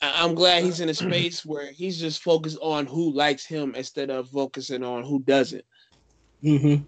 [0.00, 4.10] I'm glad he's in a space where he's just focused on who likes him instead
[4.10, 5.64] of focusing on who doesn't.
[6.42, 6.84] Mm-hmm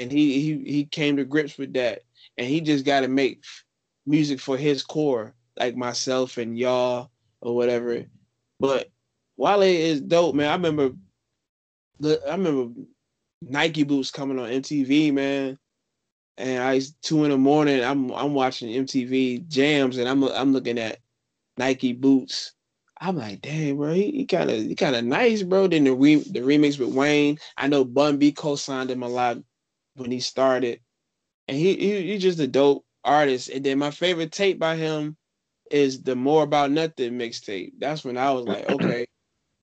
[0.00, 2.02] and he he he came to grips with that,
[2.38, 3.44] and he just got to make
[4.06, 7.10] music for his core, like myself and y'all
[7.42, 8.04] or whatever.
[8.58, 8.88] But
[9.36, 10.48] Wale is dope, man.
[10.48, 10.96] I remember,
[12.00, 12.80] the I remember
[13.42, 15.58] Nike boots coming on MTV, man.
[16.38, 20.78] And I two in the morning, I'm I'm watching MTV jams, and I'm I'm looking
[20.78, 20.98] at
[21.58, 22.54] Nike boots.
[23.02, 25.66] I'm like, damn, bro, he kind of he kind of nice, bro.
[25.68, 29.38] Then the re, the remix with Wayne, I know Bun B co-signed him a lot
[29.94, 30.80] when he started,
[31.48, 33.48] and he, he he's just a dope artist.
[33.48, 35.16] And then my favorite tape by him
[35.70, 37.72] is the More About Nothing mixtape.
[37.78, 39.06] That's when I was like, okay.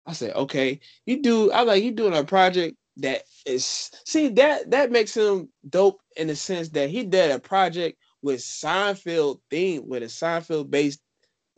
[0.05, 1.51] I said, okay, you do.
[1.51, 6.27] I like you doing a project that is see that that makes him dope in
[6.27, 10.99] the sense that he did a project with Seinfeld theme with a Seinfeld based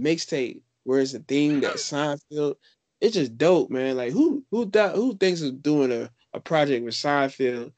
[0.02, 2.56] mixtape, where it's a theme that Seinfeld.
[3.02, 3.96] It's just dope, man.
[3.96, 7.72] Like who who thought who thinks of doing a, a project with Seinfeld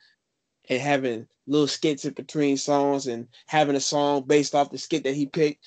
[0.70, 5.04] and having little skits in between songs and having a song based off the skit
[5.04, 5.66] that he picked.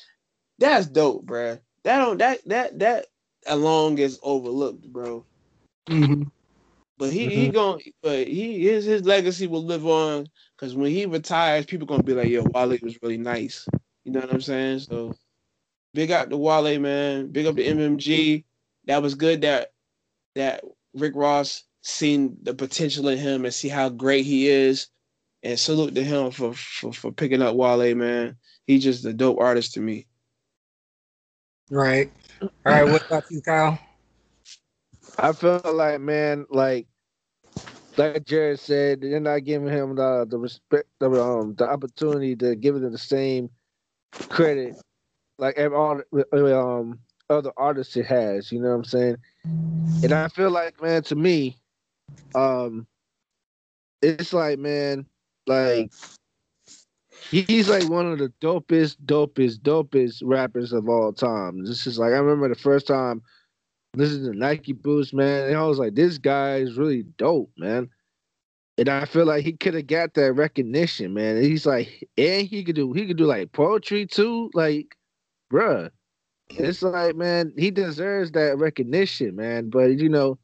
[0.58, 1.58] That's dope, bro.
[1.82, 3.06] That don't that that that
[3.46, 5.24] along is overlooked, bro.
[5.88, 6.24] Mm-hmm.
[6.96, 7.30] But he mm-hmm.
[7.30, 11.86] he going but he his his legacy will live on because when he retires, people
[11.86, 13.66] gonna be like, yo, Wale was really nice.
[14.04, 14.80] You know what I'm saying?
[14.80, 15.14] So
[15.92, 17.28] big up the Wale, man.
[17.28, 18.44] Big up the MMG.
[18.86, 19.72] That was good that
[20.34, 20.62] that
[20.94, 24.88] Rick Ross seen the potential in him and see how great he is
[25.42, 28.36] and salute to him for, for, for picking up Wale, man.
[28.66, 30.06] He's just a dope artist to me.
[31.70, 32.10] Right.
[32.42, 32.84] All right.
[32.84, 33.78] What about you, Kyle?
[35.18, 36.86] I feel like, man, like
[37.96, 42.56] like Jared said, they're not giving him the the respect, the um, the opportunity to
[42.56, 43.50] give him the same
[44.28, 44.74] credit
[45.38, 46.98] like all um
[47.30, 48.52] other artists it has.
[48.52, 49.16] You know what I'm saying?
[50.02, 51.58] And I feel like, man, to me,
[52.34, 52.86] um,
[54.02, 55.06] it's like, man,
[55.46, 55.92] like
[57.30, 61.64] he's like one of the dopest, dopest, dopest rappers of all time.
[61.64, 63.22] This is like I remember the first time
[63.96, 67.88] listening to Nike Boots, man, and I was like, this guy is really dope, man.
[68.76, 71.36] And I feel like he could have got that recognition, man.
[71.36, 74.50] And he's like, and he could do he could do like poetry too.
[74.54, 74.96] Like,
[75.52, 75.90] bruh.
[76.50, 79.70] It's like, man, he deserves that recognition, man.
[79.70, 80.38] But you know,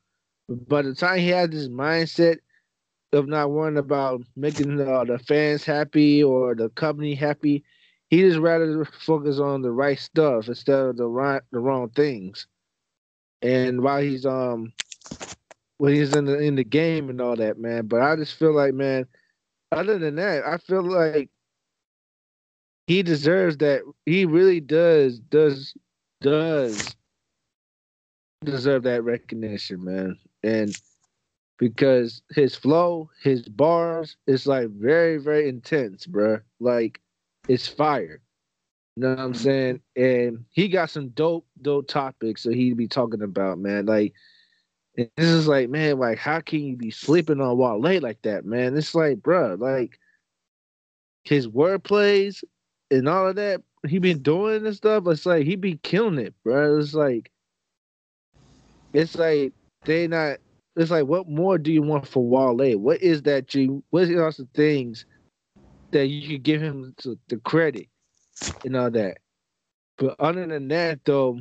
[0.50, 2.38] by the time he had this mindset
[3.12, 7.64] of not worrying about making uh, the fans happy or the company happy.
[8.10, 12.46] He just rather focus on the right stuff instead of the right the wrong things.
[13.42, 14.72] And while he's um
[15.78, 17.86] when he's in the in the game and all that, man.
[17.86, 19.06] But I just feel like, man,
[19.72, 21.30] other than that, I feel like
[22.86, 23.82] he deserves that.
[24.06, 25.74] He really does does
[26.20, 26.96] does
[28.44, 30.18] deserve that recognition, man.
[30.42, 30.74] And
[31.58, 36.38] because his flow, his bars, is like very, very intense, bro.
[36.58, 37.00] Like
[37.48, 38.20] it's fire.
[38.96, 39.42] You know what I'm mm-hmm.
[39.42, 39.80] saying?
[39.96, 43.86] And he got some dope, dope topics that he'd be talking about, man.
[43.86, 44.14] Like
[44.96, 48.76] this is like, man, like how can you be sleeping on Wale like that, man?
[48.76, 49.98] It's like, bro, like
[51.24, 52.42] his word plays
[52.90, 55.06] and all of that he been doing and stuff.
[55.06, 56.78] It's like he be killing it, bro.
[56.78, 57.30] It's like
[58.92, 59.52] it's like
[59.84, 60.38] they not
[60.76, 62.78] it's like, what more do you want for Wale?
[62.78, 63.82] What is that you?
[63.90, 65.04] What are the things
[65.90, 67.88] that you could give him to, the credit
[68.64, 69.18] and all that?
[69.98, 71.40] But other than that, though,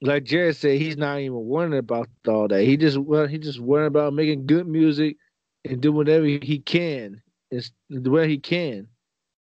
[0.00, 2.62] like Jared said, he's not even worrying about all that.
[2.62, 5.16] He just well, he just worrying about making good music
[5.64, 8.88] and do whatever he can, the way he can.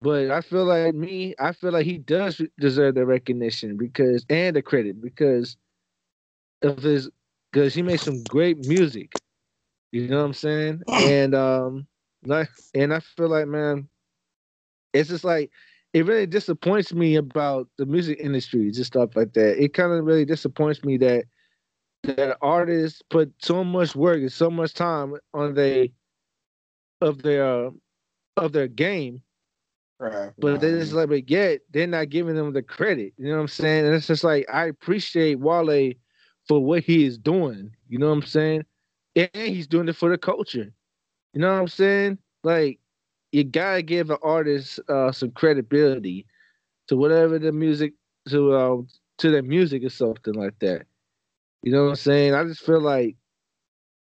[0.01, 4.55] But I feel like me, I feel like he does deserve the recognition because and
[4.55, 5.55] the credit because
[6.61, 7.09] of his
[7.53, 9.19] because he made some great music.
[9.91, 10.83] You know what I'm saying?
[10.99, 11.87] and um,
[12.25, 13.89] like, and I feel like, man,
[14.93, 15.51] it's just like
[15.93, 19.63] it really disappoints me about the music industry, just stuff like that.
[19.63, 21.25] It kind of really disappoints me that
[22.03, 25.93] that artists put so much work and so much time on they
[27.01, 27.71] of their uh,
[28.37, 29.23] of their game,
[29.99, 30.33] Right.
[30.39, 33.13] but they just like, but yet they're not giving them the credit.
[33.17, 33.85] You know what I'm saying?
[33.85, 35.93] And it's just like I appreciate Wale
[36.47, 37.71] for what he is doing.
[37.87, 38.65] You know what I'm saying?
[39.15, 40.73] And he's doing it for the culture.
[41.33, 42.17] You know what I'm saying?
[42.43, 42.79] Like
[43.31, 46.25] you gotta give an artist uh, some credibility
[46.87, 47.93] to whatever the music
[48.29, 48.77] to uh,
[49.19, 50.85] to their music or something like that.
[51.63, 52.33] You know what I'm saying?
[52.35, 53.15] I just feel like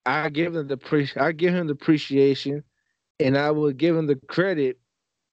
[0.06, 2.64] I give him the pre- I give him the appreciation,
[3.20, 4.80] and I will give him the credit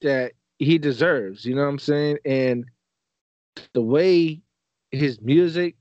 [0.03, 1.45] that he deserves.
[1.45, 2.19] You know what I'm saying?
[2.25, 2.66] And
[3.73, 4.42] the way
[4.90, 5.77] his music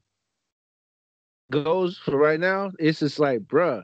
[1.52, 3.84] goes for right now, it's just like, bruh,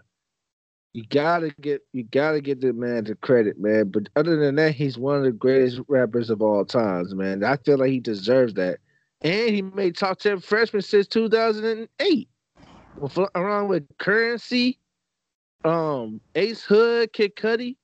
[0.93, 3.89] you gotta get you gotta get the man the credit, man.
[3.89, 7.43] But other than that, he's one of the greatest rappers of all times, man.
[7.43, 8.79] I feel like he deserves that.
[9.21, 12.27] And he made top 10 freshman since 2008.
[12.97, 14.75] With, along with Curren$y,
[15.63, 17.77] um, Ace Hood, Kid Cudi.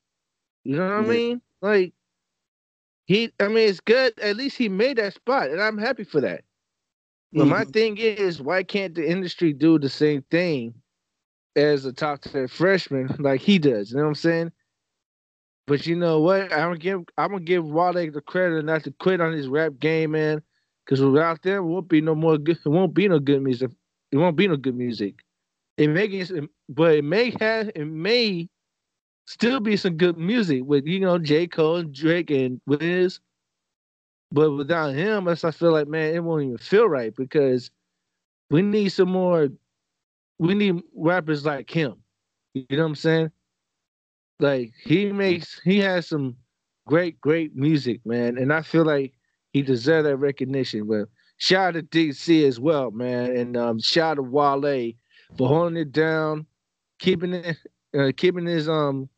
[0.63, 1.41] You know what I mean?
[1.61, 1.93] Like
[3.05, 4.19] he I mean it's good.
[4.19, 6.43] At least he made that spot, and I'm happy for that.
[7.37, 7.71] But my mm-hmm.
[7.71, 10.73] thing is, why can't the industry do the same thing
[11.55, 13.91] as a top 10 freshman like he does?
[13.91, 14.51] You know what I'm saying?
[15.67, 16.51] But you know what?
[16.53, 19.73] I'm gonna give I'm gonna give Wale the credit not to quit on his rap
[19.79, 20.41] game, man.
[20.85, 22.57] Because without them, won't be no more good.
[22.65, 23.71] It won't be no good music.
[24.11, 25.15] It won't be no good music.
[25.75, 26.31] It may get,
[26.69, 27.69] but it may have.
[27.75, 28.47] It may
[29.25, 33.19] still be some good music with you know J Cole and Drake and Wiz.
[34.31, 37.71] But without him, I feel like man, it won't even feel right because
[38.49, 39.49] we need some more.
[40.39, 41.95] We need rappers like him.
[42.53, 43.31] You know what I'm saying?
[44.39, 46.35] Like he makes, he has some
[46.85, 49.13] great, great music, man, and I feel like
[49.51, 50.87] he deserves that recognition.
[50.87, 54.93] But shout out to DC as well, man, and um, shout out to Wale
[55.37, 56.45] for holding it down,
[56.99, 57.57] keeping it,
[57.97, 59.09] uh, keeping his um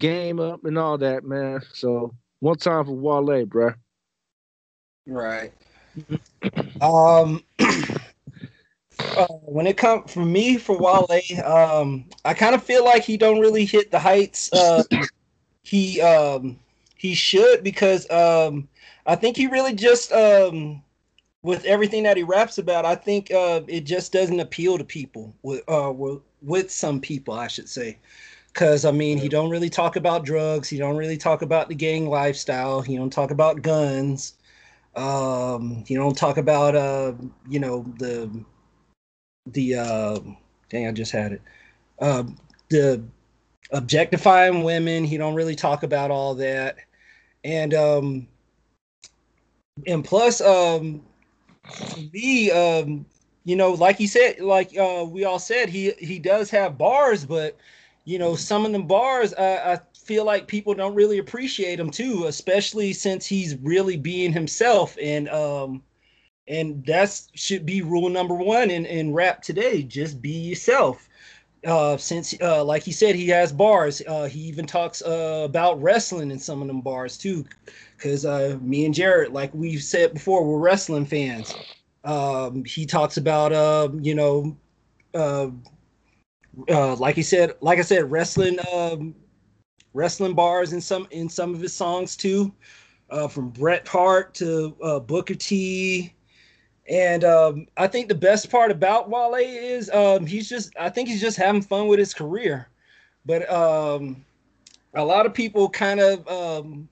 [0.00, 1.60] game up and all that, man.
[1.72, 3.74] So one time for Wale, bruh.
[5.08, 5.52] Right.
[6.82, 7.44] um,
[9.16, 11.08] uh, when it comes for me for Wale,
[11.44, 14.84] um, I kind of feel like he don't really hit the heights uh,
[15.62, 16.58] he um
[16.96, 18.68] he should because um
[19.06, 20.82] I think he really just um
[21.42, 25.34] with everything that he raps about, I think uh it just doesn't appeal to people
[25.42, 27.98] with uh with, with some people, I should say.
[28.54, 30.68] Cause I mean, he don't really talk about drugs.
[30.68, 32.82] He don't really talk about the gang lifestyle.
[32.82, 34.34] He don't talk about guns.
[34.96, 37.12] Um, he don't talk about uh,
[37.48, 38.30] you know, the
[39.46, 40.18] the uh,
[40.70, 41.42] dang, I just had it.
[41.98, 42.24] Uh,
[42.70, 43.02] the
[43.72, 45.04] objectifying women.
[45.04, 46.76] He don't really talk about all that,
[47.44, 48.28] and um,
[49.86, 51.02] and plus, um,
[52.12, 53.06] me, um,
[53.44, 57.24] you know, like he said, like uh, we all said, he he does have bars,
[57.24, 57.56] but
[58.04, 61.90] you know, some of the bars, I, I feel like people don't really appreciate him
[61.90, 65.82] too, especially since he's really being himself, and um,
[66.48, 69.82] and that's should be rule number one in in rap today.
[69.82, 71.08] Just be yourself.
[71.66, 74.00] Uh, since uh, like he said, he has bars.
[74.08, 77.44] Uh, he even talks uh, about wrestling in some of them bars too,
[77.96, 81.54] because uh, me and Jared, like we've said before, we're wrestling fans.
[82.04, 84.56] Um, he talks about uh, you know,
[85.12, 85.50] uh,
[86.70, 89.14] uh, like he said, like I said, wrestling, um,
[89.98, 92.54] wrestling bars in some in some of his songs too,
[93.10, 96.14] uh, from Bret Hart to uh, Booker T.
[96.88, 101.08] And um, I think the best part about Wale is um, he's just I think
[101.08, 102.68] he's just having fun with his career.
[103.26, 104.24] But um,
[104.94, 106.88] a lot of people kind of um,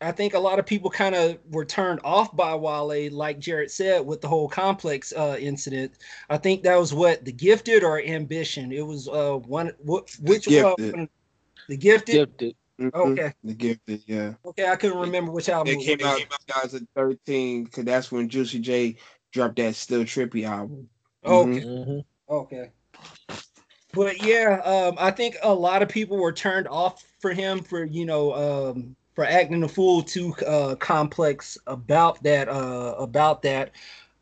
[0.00, 3.70] I think a lot of people kind of were turned off by Wale, like Jared
[3.70, 5.94] said, with the whole complex uh, incident.
[6.28, 8.72] I think that was what the gifted or ambition.
[8.72, 11.08] It was uh, one which uh, Gifted.
[11.68, 12.28] The gifted.
[12.30, 12.56] Gifted.
[12.80, 12.94] Mhm.
[12.94, 14.34] Okay, The gifted, yeah.
[14.44, 15.74] okay, I couldn't remember which album.
[15.74, 18.96] It came out in 2013 because that's when Juicy J
[19.32, 20.88] dropped that Stay Trippy album.
[21.24, 21.60] Okay.
[21.60, 22.04] Mhm.
[22.28, 22.70] Okay.
[23.92, 27.84] But yeah, um, I think a lot of people were turned off for him for
[27.84, 33.70] you know um, for acting a fool too uh, complex about that uh, about that.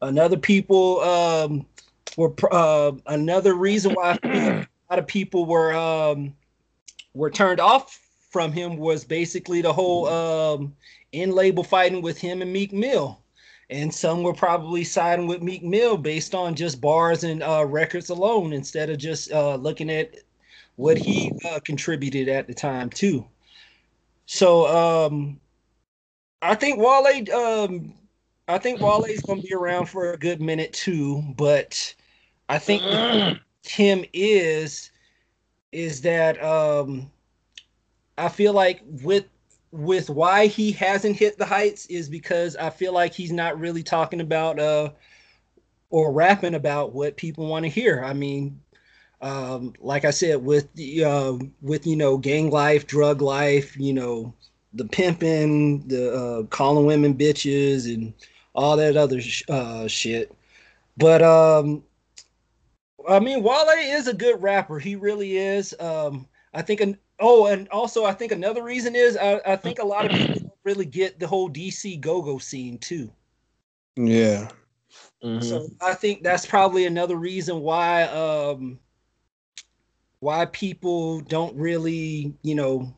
[0.02, 1.64] Another people um,
[2.18, 6.34] were pr- uh, another reason why I feel like a lot of people were um,
[7.14, 8.00] were turned off
[8.30, 10.74] from him was basically the whole um,
[11.12, 13.22] in label fighting with him and Meek Mill
[13.72, 18.10] and some were probably siding with Meek Mill based on just bars and uh, records
[18.10, 20.14] alone instead of just uh, looking at
[20.76, 23.26] what he uh, contributed at the time too.
[24.26, 25.40] So um,
[26.42, 27.94] I think Wale, um,
[28.46, 31.22] I think Wale is going to be around for a good minute too.
[31.36, 31.94] But
[32.50, 32.82] I think
[33.64, 34.90] Kim is
[35.72, 37.10] is that um,
[38.18, 39.24] I feel like with
[39.72, 43.82] with why he hasn't hit the heights is because I feel like he's not really
[43.82, 44.90] talking about uh
[45.92, 48.02] or rapping about what people want to hear.
[48.04, 48.60] I mean,
[49.20, 53.92] um, like I said, with the uh, with you know gang life, drug life, you
[53.92, 54.34] know,
[54.72, 58.12] the pimping, the uh, calling women bitches, and
[58.54, 60.34] all that other sh- uh, shit.
[60.96, 61.84] But um,
[63.08, 64.78] I mean, Wale is a good rapper.
[64.78, 65.74] He really is.
[65.80, 66.80] Um, I think.
[66.80, 70.12] An, oh, and also I think another reason is I, I think a lot of
[70.12, 73.10] people don't really get the whole DC go-go scene too.
[73.96, 74.48] Yeah.
[75.22, 75.42] Mhm.
[75.42, 78.78] So I think that's probably another reason why um
[80.20, 82.92] why people don't really, you know,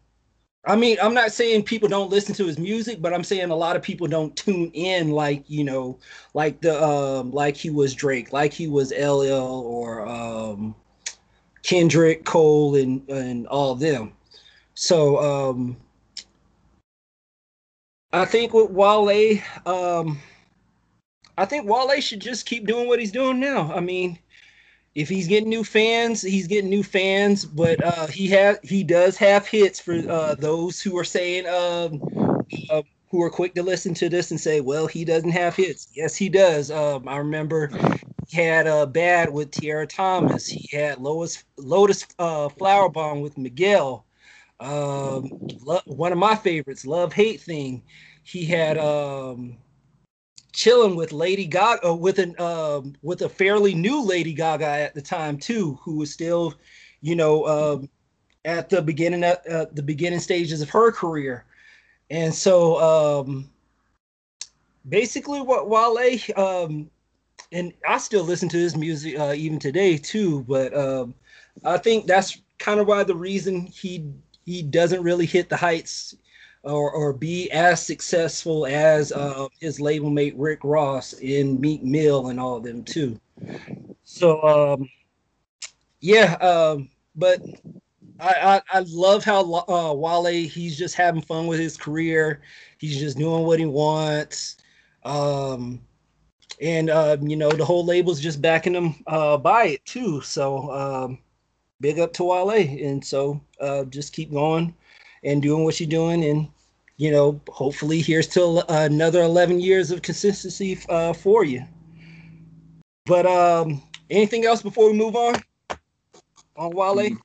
[0.66, 3.56] I mean, I'm not saying people don't listen to his music, but I'm saying a
[3.56, 5.98] lot of people don't tune in like, you know,
[6.32, 10.74] like the um like he was Drake, like he was LL or um
[11.62, 14.12] Kendrick, Cole and and all them.
[14.74, 15.76] So um
[18.12, 20.18] I think with Wale, um
[21.36, 23.72] I think Wale should just keep doing what he's doing now.
[23.74, 24.18] I mean,
[24.94, 29.16] if he's getting new fans, he's getting new fans, but uh, he has he does
[29.16, 32.00] have hits for uh, those who are saying um,
[32.70, 35.88] uh, who are quick to listen to this and say, well, he doesn't have hits.
[35.94, 36.70] Yes, he does.
[36.70, 37.70] Um, I remember
[38.28, 40.46] he had a uh, bad with Tiara Thomas.
[40.46, 44.06] He had Lotus Lotus uh, Flower Bomb with Miguel.
[44.60, 45.30] Um,
[45.62, 47.82] lo- one of my favorites, Love Hate Thing.
[48.22, 49.58] He had um,
[50.54, 54.94] chilling with Lady Gaga uh, with an um, with a fairly new Lady Gaga at
[54.94, 56.54] the time too, who was still,
[57.02, 57.90] you know, um,
[58.44, 61.44] at the beginning at uh, the beginning stages of her career,
[62.10, 63.50] and so um,
[64.88, 66.90] basically what Wale um,
[67.52, 71.14] and I still listen to his music uh, even today too, but um,
[71.64, 74.08] I think that's kind of why the reason he
[74.46, 76.14] he doesn't really hit the heights
[76.64, 82.28] or, or be as successful as uh, his label mate Rick Ross in Meek Mill
[82.28, 83.18] and all of them too.
[84.04, 84.88] So um,
[86.00, 87.40] yeah, um, but
[88.20, 92.42] I, I, I love how uh, Wale he's just having fun with his career.
[92.78, 94.56] He's just doing what he wants.
[95.04, 95.80] Um,
[96.60, 100.20] and uh, you know the whole label's just backing him uh, by it too.
[100.20, 101.18] So um,
[101.80, 104.74] big up to Wale, and so uh, just keep going
[105.24, 106.48] and doing what you're doing, and
[106.96, 111.64] you know hopefully here's till another 11 years of consistency uh, for you.
[113.06, 115.34] But um, anything else before we move on
[116.56, 117.16] on Wale?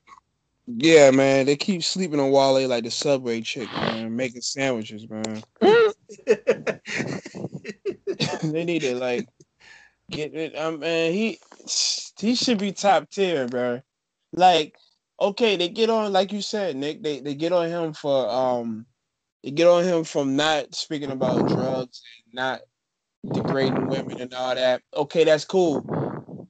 [0.68, 1.46] Yeah, man.
[1.46, 5.44] They keep sleeping on Wale like the subway chick, man, making sandwiches, man.
[8.44, 9.28] they need to like
[10.12, 10.58] get it.
[10.58, 11.40] Um, man, he
[12.20, 13.82] he should be top tier, bro.
[14.34, 14.76] Like,
[15.20, 17.04] okay, they get on like you said, Nick.
[17.04, 18.86] They they get on him for um,
[19.44, 22.62] they get on him from not speaking about drugs, and not
[23.32, 24.82] degrading women and all that.
[24.96, 26.48] Okay, that's cool.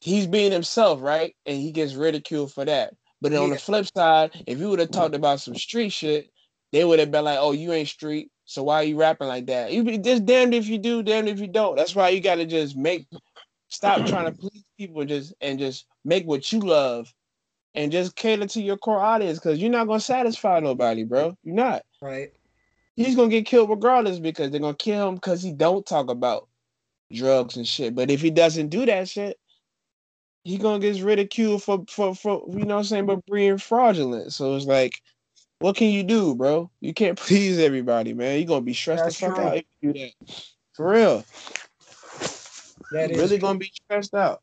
[0.00, 1.34] He's being himself, right?
[1.46, 2.94] And he gets ridiculed for that.
[3.20, 6.30] But then on the flip side, if you would have talked about some street shit,
[6.70, 9.46] they would have been like, "Oh, you ain't street, so why are you rapping like
[9.46, 11.76] that?" You be just damned if you do, damned if you don't.
[11.76, 13.06] That's why you got to just make
[13.68, 17.12] stop trying to please people, just and just make what you love,
[17.78, 21.36] and just cater to your core audience because you're not gonna satisfy nobody, bro.
[21.44, 21.82] You're not.
[22.02, 22.32] right.
[22.96, 26.48] He's gonna get killed regardless because they're gonna kill him because he don't talk about
[27.12, 27.94] drugs and shit.
[27.94, 29.38] But if he doesn't do that shit,
[30.42, 34.32] he gonna get ridiculed for for for you know what I'm saying, but being fraudulent.
[34.32, 35.00] So it's like,
[35.60, 36.68] what can you do, bro?
[36.80, 38.38] You can't please everybody, man.
[38.40, 39.46] You're gonna be stressed That's the fuck true.
[39.46, 40.42] out if you do that.
[40.74, 41.24] For real.
[42.90, 44.42] That You're is really gonna be stressed out.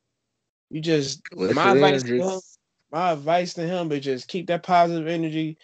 [0.70, 2.24] You just With my the advice to energy.
[2.24, 2.42] him,
[2.96, 5.58] my advice to him is just keep that positive energy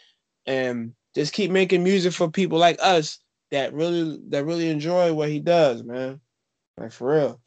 [0.46, 3.20] and just keep making music for people like us
[3.52, 6.20] that really that really enjoy what he does, man.
[6.78, 7.42] Like for real.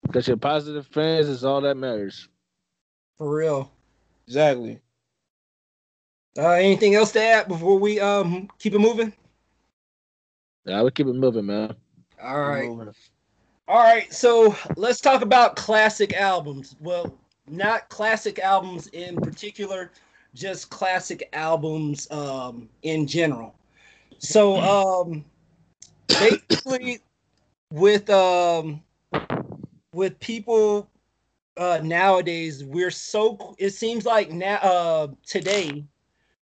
[0.00, 2.30] Because your positive fans is all that matters.
[3.18, 3.70] for real.
[4.26, 4.80] Exactly.
[6.38, 9.12] Uh, anything else to add before we um keep it moving?
[10.66, 11.74] I would keep it moving, man.
[12.22, 12.70] All right.
[13.68, 16.76] All right, so let's talk about classic albums.
[16.80, 17.18] Well,
[17.48, 19.90] not classic albums in particular,
[20.34, 23.54] just classic albums um, in general.
[24.18, 25.24] So, um,
[26.08, 27.00] basically,
[27.70, 28.82] with um,
[29.92, 30.88] with people
[31.56, 35.84] uh, nowadays we're so it seems like now uh, today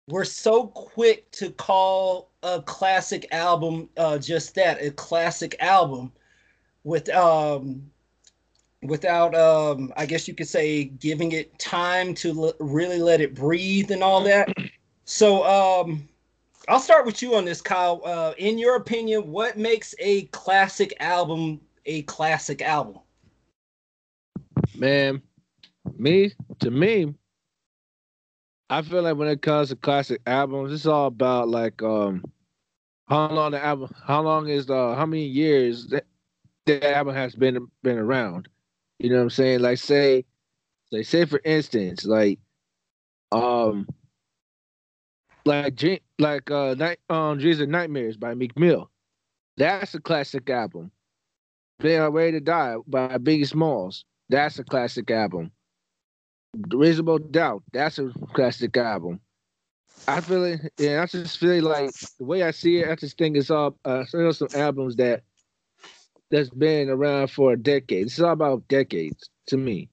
[0.08, 6.12] we're so quick to call a classic album uh, just that a classic album
[6.84, 7.82] with um
[8.84, 13.36] without um i guess you could say giving it time to l- really let it
[13.36, 14.50] breathe and all that.
[15.06, 16.08] So um
[16.68, 18.02] i'll start with you on this kyle.
[18.06, 23.00] Uh in your opinion what makes a classic album a classic album?
[24.76, 25.22] Man,
[25.98, 27.14] me to me,
[28.70, 32.24] I feel like when it comes to classic albums, it's all about like um
[33.08, 36.06] how long the album how long is the how many years that
[36.66, 38.48] the album has been been around.
[39.00, 39.62] You know what I'm saying?
[39.62, 40.26] Like say
[40.92, 42.40] like say for instance, like
[43.32, 43.88] um
[45.46, 45.82] like
[46.20, 48.90] like uh night um Dreams and Nightmares by Meek Mill.
[49.58, 50.92] That's a classic album.
[51.80, 54.04] They Are Ready to Die by Biggie Smalls.
[54.30, 55.52] That's a classic album.
[56.70, 57.64] Reasonable Doubt.
[57.72, 59.22] That's a classic album.
[60.08, 61.02] I feel it, yeah.
[61.02, 64.06] I just feel like the way I see it, I just think it's all uh,
[64.06, 65.24] some albums that
[66.32, 68.08] that's been around for a decade.
[68.08, 69.90] It's all about decades to me.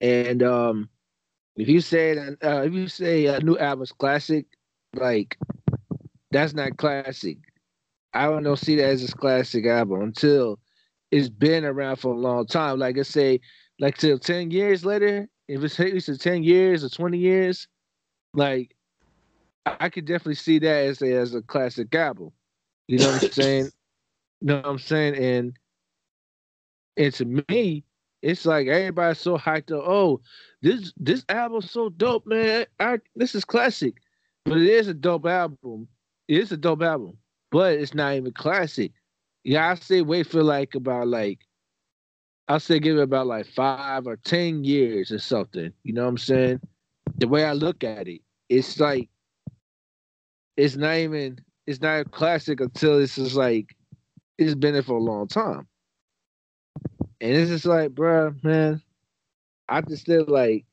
[0.00, 0.88] And um,
[1.56, 4.46] if you say uh, if you say a new album's classic,
[4.94, 5.36] like
[6.30, 7.38] that's not classic.
[8.14, 10.58] I don't see that as a classic album until
[11.10, 12.78] it's been around for a long time.
[12.78, 13.40] Like I say,
[13.80, 17.66] like till ten years later, if it's at least 10 years or 20 years,
[18.34, 18.76] like
[19.66, 22.30] I could definitely see that as a as a classic album.
[22.86, 23.70] You know what I'm saying?
[24.40, 25.16] You know what I'm saying?
[25.16, 25.58] And
[26.96, 27.84] and to me,
[28.22, 29.84] it's like everybody's so hyped up.
[29.86, 30.20] Oh,
[30.62, 32.66] this this album's so dope, man.
[32.80, 33.94] I this is classic.
[34.44, 35.88] But it is a dope album.
[36.26, 37.16] It is a dope album,
[37.50, 38.92] but it's not even classic.
[39.44, 41.40] Yeah, I say wait for like about like
[42.48, 45.72] I'll say give it about like five or ten years or something.
[45.84, 46.60] You know what I'm saying?
[47.18, 49.08] The way I look at it, it's like
[50.56, 53.76] it's not even it's not a classic until it's just like
[54.38, 55.66] it's been there for a long time.
[57.20, 58.80] And it's just like, bro, man,
[59.68, 60.64] I just feel like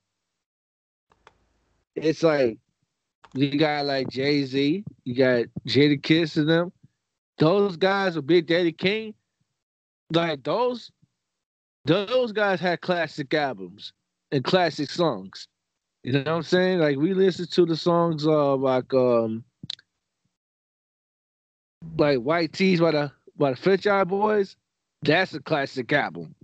[1.96, 2.60] it's like
[3.34, 6.72] you got like Jay Z, you got Jadakiss and them.
[7.38, 9.14] Those guys are Big Daddy Kane,
[10.12, 10.92] Like those,
[11.84, 13.92] those guys had classic albums
[14.32, 15.48] and classic songs.
[16.04, 16.80] You know what I'm saying?
[16.80, 19.44] Like we listen to the songs of like um
[21.98, 24.56] like White Tees by the by the Franchize Boyz.
[25.02, 26.36] That's a classic album.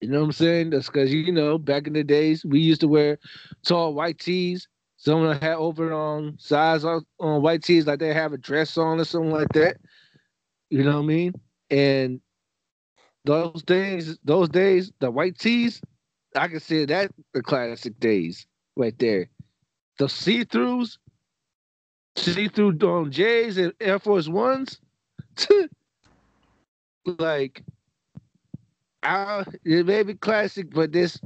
[0.00, 0.70] You know what I'm saying?
[0.70, 3.18] That's because you know back in the days we used to wear
[3.64, 4.68] tall white tees.
[4.96, 9.00] Someone had over on size on, on white tees like they have a dress on
[9.00, 9.78] or something like that.
[10.70, 11.32] You know what I mean?
[11.70, 12.20] And
[13.24, 15.80] those days, those days, the white tees,
[16.36, 19.28] I can say that the classic days right there.
[19.98, 20.98] The see-throughs,
[22.16, 24.80] see-through on J's and Air Force Ones,
[27.06, 27.62] like,
[29.02, 31.20] I, it may be classic, but this,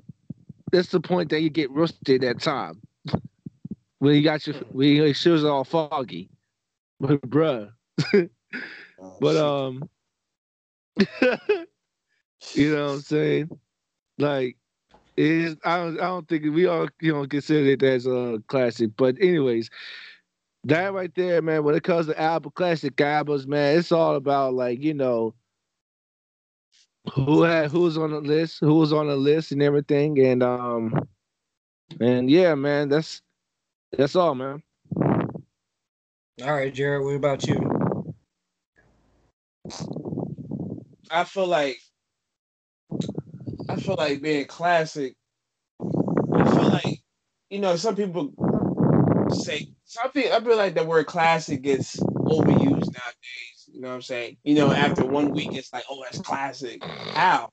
[0.72, 2.82] that's the point that you get roasted at time
[3.98, 6.28] when you got your when your shoes are all foggy.
[7.00, 7.70] But bruh.
[8.14, 8.28] Oh,
[9.20, 9.88] but um
[12.54, 13.50] you know what I'm saying?
[14.18, 14.56] Like
[15.16, 18.90] is I don't I don't think we all you know consider it as a classic.
[18.96, 19.70] But anyways,
[20.64, 24.54] that right there, man, when it comes to album classic albums, man, it's all about
[24.54, 25.34] like, you know,
[27.14, 30.18] who had who's on the list, who was on the list and everything.
[30.18, 31.08] And um
[32.00, 33.22] and yeah, man, that's
[33.96, 34.62] that's all, man.
[36.44, 37.78] all right jared what about you
[41.10, 41.78] I feel like
[43.68, 45.14] I feel like being classic.
[45.80, 47.02] I feel like
[47.50, 48.32] you know some people
[49.30, 50.32] say some people.
[50.32, 53.57] I feel like the word classic gets overused nowadays.
[53.78, 54.38] You know what I'm saying?
[54.44, 56.84] You know, after one week, it's like, oh, that's classic.
[57.14, 57.50] How?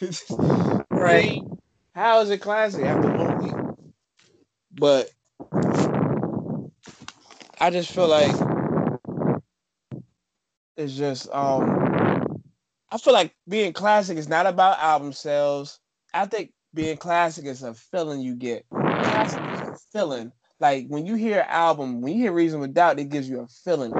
[0.92, 1.44] right
[1.94, 3.60] How is it classic after one week?
[4.72, 5.10] But
[7.60, 8.36] I just feel like
[10.76, 11.80] it's just um
[12.90, 15.80] I feel like being classic is not about album sales.
[16.14, 18.66] I think being classic is a feeling you get.
[19.02, 20.32] Classic is a feeling.
[20.60, 23.48] Like when you hear an album, when you hear Reasonable Doubt, it gives you a
[23.48, 23.98] feeling.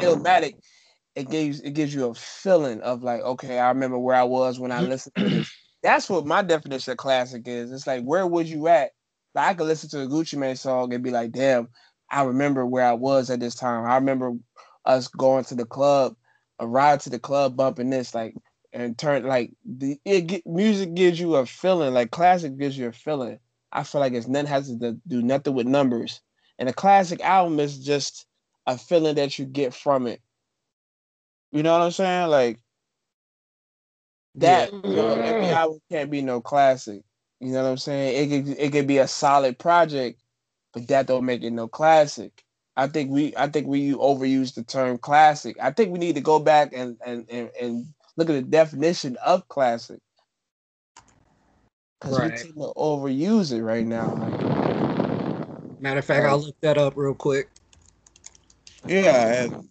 [0.00, 0.54] Illmatic,
[1.14, 4.58] it gives it gives you a feeling of like, okay, I remember where I was
[4.58, 4.90] when I mm-hmm.
[4.90, 5.52] listened to this.
[5.82, 7.72] That's what my definition of classic is.
[7.72, 8.90] It's like, where was you at?
[9.34, 11.68] Like I could listen to a Gucci Mane song and be like, damn,
[12.10, 13.84] I remember where I was at this time.
[13.84, 14.32] I remember
[14.84, 16.16] us going to the club,
[16.58, 18.14] a ride to the club, bumping this.
[18.14, 18.34] Like
[18.72, 22.92] and turn like the it music gives you a feeling like classic gives you a
[22.92, 23.38] feeling
[23.72, 26.20] i feel like it's nothing has to do nothing with numbers
[26.58, 28.26] and a classic album is just
[28.66, 30.20] a feeling that you get from it
[31.52, 32.58] you know what i'm saying like
[34.36, 35.52] that Yeah.
[35.52, 37.02] album can't be no classic
[37.40, 40.20] you know what i'm saying it could, it could be a solid project
[40.74, 42.44] but that don't make it no classic
[42.76, 45.56] I think we I think we overuse the term classic.
[45.60, 47.86] I think we need to go back and and and, and
[48.16, 50.00] look at the definition of classic.
[52.00, 52.32] Because Right.
[52.32, 54.14] we tend to overuse it right now.
[55.80, 57.50] Matter of fact, I'll look that up real quick.
[58.86, 59.44] Yeah.
[59.44, 59.70] And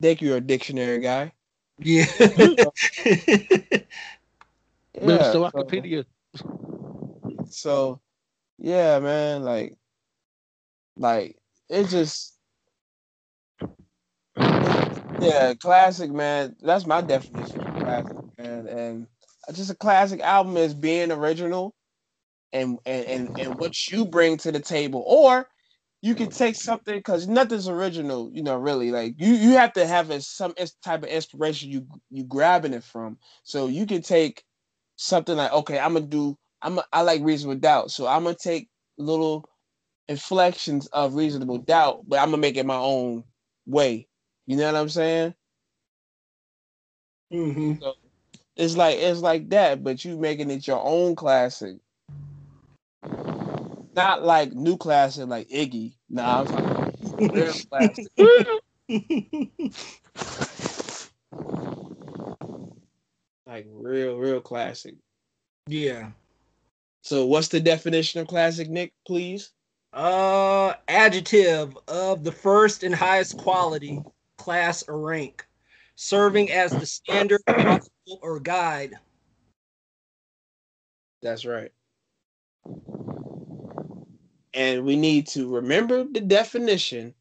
[0.00, 1.32] think you're a dictionary guy.
[1.78, 2.06] Yeah.
[5.02, 6.04] But Yeah, so so, Wikipedia.
[7.48, 8.00] so
[8.58, 9.76] yeah, man, like
[10.96, 11.36] like
[11.68, 12.38] it just
[15.20, 16.56] yeah, classic man.
[16.60, 18.66] That's my definition of classic, man.
[18.68, 19.06] And
[19.54, 21.74] just a classic album is being original
[22.52, 25.04] and and and, and what you bring to the table.
[25.06, 25.48] Or
[26.04, 28.92] you can take something because nothing's original, you know, really.
[28.92, 32.84] Like you you have to have a, some type of inspiration you you grabbing it
[32.84, 33.18] from.
[33.44, 34.44] So you can take
[34.96, 37.92] something like, okay, I'm gonna do I'm a, I like reasonable doubt.
[37.92, 39.48] So I'm gonna take little
[40.08, 43.24] inflections of reasonable doubt, but I'm gonna make it my own
[43.66, 44.08] way.
[44.46, 45.34] You know what I'm saying?
[47.30, 47.74] hmm
[48.56, 51.78] It's like it's like that, but you making it your own classic.
[53.94, 55.94] Not like new classic like Iggy.
[56.10, 58.06] Nah, I'm talking real classic.
[63.46, 64.94] Like real, real classic.
[65.68, 66.10] yeah.
[67.02, 69.52] So what's the definition of classic, Nick, please?
[69.92, 74.02] Uh, adjective of the first and highest quality,
[74.38, 75.46] class or rank,
[75.94, 77.42] serving as the standard,
[78.22, 78.94] or guide.
[81.22, 81.70] That's right.
[84.54, 87.14] And we need to remember the definition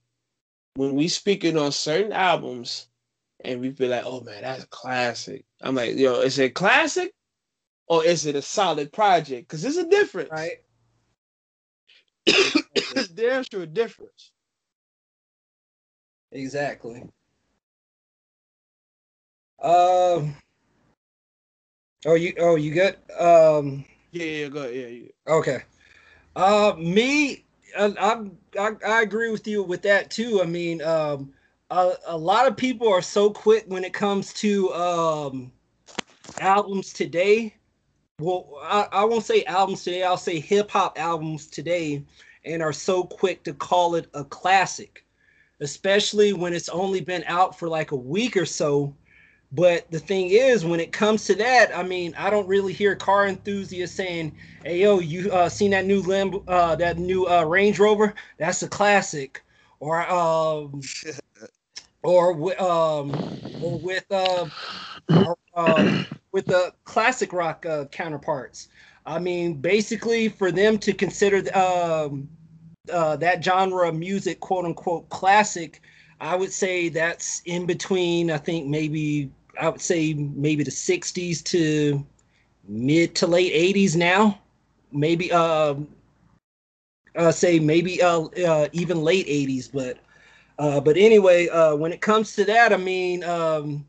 [0.76, 2.88] when we speaking on certain albums
[3.44, 5.46] and we feel like, oh man, that's classic.
[5.62, 7.14] I'm like, yo, is it classic
[7.88, 9.48] or is it a solid project?
[9.48, 10.30] Because there's a difference.
[10.32, 10.60] Right.
[13.14, 14.32] There's sure a difference.
[16.32, 17.04] Exactly.
[19.62, 20.36] Um.
[22.06, 22.34] Oh, you.
[22.40, 22.98] Oh, you good.
[23.20, 23.86] Um.
[24.12, 24.74] Yeah, yeah, go ahead.
[24.74, 25.34] Yeah, yeah.
[25.34, 25.64] Okay.
[26.36, 27.46] Uh, me,
[27.78, 30.42] I, I'm- I, I agree with you with that too.
[30.42, 31.34] I mean, um,
[31.72, 35.52] a, a lot of people are so quick when it comes to um,
[36.40, 37.56] albums today.
[38.20, 40.04] Well, I, I won't say albums today.
[40.04, 42.04] I'll say hip hop albums today,
[42.46, 45.06] and are so quick to call it a classic,
[45.62, 48.96] especially when it's only been out for like a week or so.
[49.56, 52.96] But the thing is, when it comes to that, I mean, I don't really hear
[52.96, 57.44] car enthusiasts saying, "Hey, yo, you uh, seen that new Lamb, uh, that new uh,
[57.44, 58.16] Range Rover?
[58.40, 59.44] That's a classic."
[59.80, 60.82] Or, um,
[62.04, 63.12] or um,
[63.62, 64.48] or with uh,
[65.08, 68.70] or, um, with the classic rock uh, counterparts.
[69.06, 72.28] I mean, basically, for them to consider um,
[72.92, 75.82] uh, that genre of music, quote unquote, classic,
[76.20, 78.32] I would say that's in between.
[78.32, 79.30] I think maybe
[79.60, 82.06] I would say maybe the '60s to
[82.68, 84.40] mid to late '80s now.
[84.92, 85.88] Maybe um,
[87.16, 89.98] uh, say maybe uh, uh, even late '80s, but
[90.60, 93.86] uh, but anyway, uh, when it comes to that, I mean, um,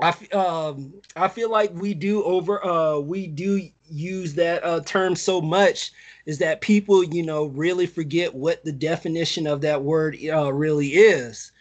[0.00, 5.14] I um, I feel like we do over uh, we do use that uh, term
[5.14, 5.92] so much
[6.26, 10.88] is that people you know really forget what the definition of that word uh, really
[10.94, 11.52] is,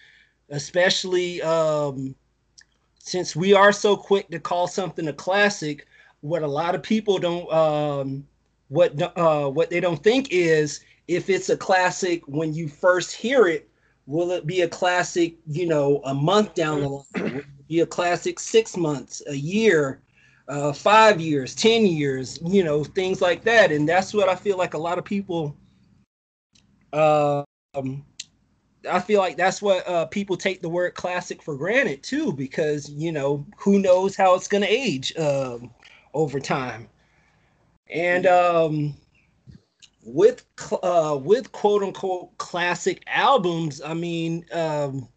[0.50, 2.16] especially um,
[3.06, 5.88] since we are so quick to call something a classic.
[6.22, 8.26] What a lot of people don't um,
[8.70, 10.80] what uh, what they don't think is
[11.10, 13.70] if it's a classic when you first hear it
[14.06, 18.40] will it be a classic you know a month down the line be a classic
[18.40, 20.02] six months a year
[20.48, 24.58] uh, five years ten years you know things like that and that's what i feel
[24.58, 25.56] like a lot of people
[26.94, 28.06] um,
[28.90, 32.90] i feel like that's what uh, people take the word classic for granted too because
[32.90, 35.70] you know who knows how it's going to age um,
[36.14, 36.88] over time.
[37.90, 38.96] And um
[40.06, 40.46] with
[40.84, 45.08] uh with quote unquote classic albums i mean um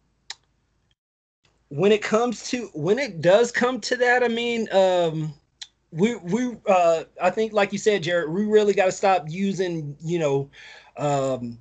[1.69, 5.33] when it comes to when it does come to that i mean um
[5.91, 9.95] we we uh i think like you said jared we really got to stop using
[10.01, 10.49] you know
[10.95, 11.59] um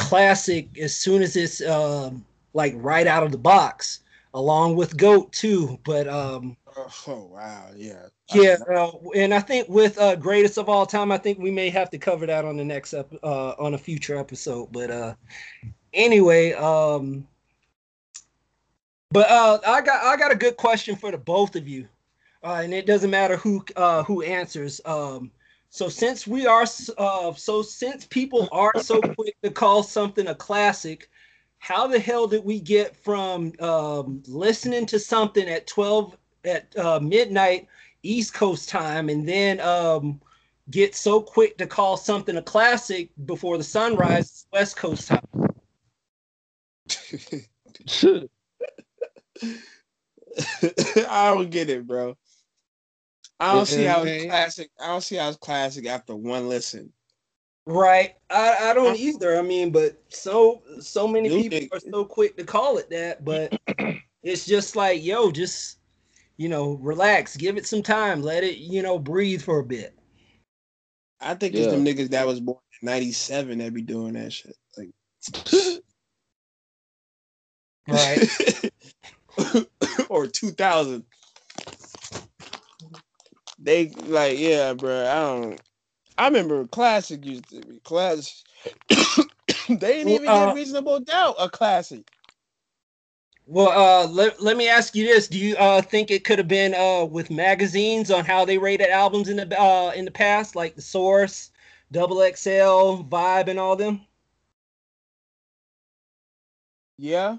[0.00, 4.00] classic as soon as it's um like right out of the box
[4.34, 5.78] along with Goat too.
[5.84, 6.56] But um,
[7.06, 11.18] oh wow, yeah, yeah, uh, and I think with uh, greatest of all time, I
[11.18, 14.16] think we may have to cover that on the next ep- uh, on a future
[14.16, 14.70] episode.
[14.72, 15.14] But uh,
[15.92, 17.26] anyway, um,
[19.10, 21.88] but uh, I got I got a good question for the both of you,
[22.44, 24.80] uh, and it doesn't matter who uh, who answers.
[24.84, 25.30] Um,
[25.70, 26.66] so since we are
[26.98, 31.08] uh, so since people are so quick to call something a classic,
[31.60, 36.98] how the hell did we get from um, listening to something at twelve at uh,
[36.98, 37.68] midnight
[38.02, 40.20] East Coast time, and then um,
[40.70, 45.20] get so quick to call something a classic before the sunrise West Coast time?
[51.08, 52.16] I don't get it, bro.
[53.40, 54.70] I don't see how it's classic.
[54.80, 56.92] I don't see how it's classic after one listen.
[57.66, 58.14] Right.
[58.28, 59.38] I, I don't either.
[59.38, 63.58] I mean, but so so many people are so quick to call it that, but
[64.22, 65.78] it's just like, yo, just
[66.36, 69.94] you know, relax, give it some time, let it, you know, breathe for a bit.
[71.20, 71.64] I think yeah.
[71.64, 74.56] it's the niggas that was born in '97 that be doing that shit.
[74.76, 74.90] Like,
[77.88, 79.66] right?
[80.08, 81.04] or 2000.
[83.60, 85.06] They like, yeah, bro.
[85.06, 85.60] I don't.
[86.18, 88.34] I remember classic used to be classic.
[89.68, 92.10] they didn't even uh, get reasonable doubt a classic.
[93.46, 96.48] Well, uh, let, let me ask you this: Do you uh, think it could have
[96.48, 100.56] been uh, with magazines on how they rated albums in the uh, in the past,
[100.56, 101.50] like the Source,
[101.92, 104.06] Double XL, Vibe, and all them?
[106.98, 107.38] Yeah,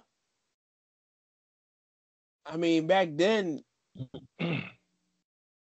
[2.46, 3.64] I mean, back then,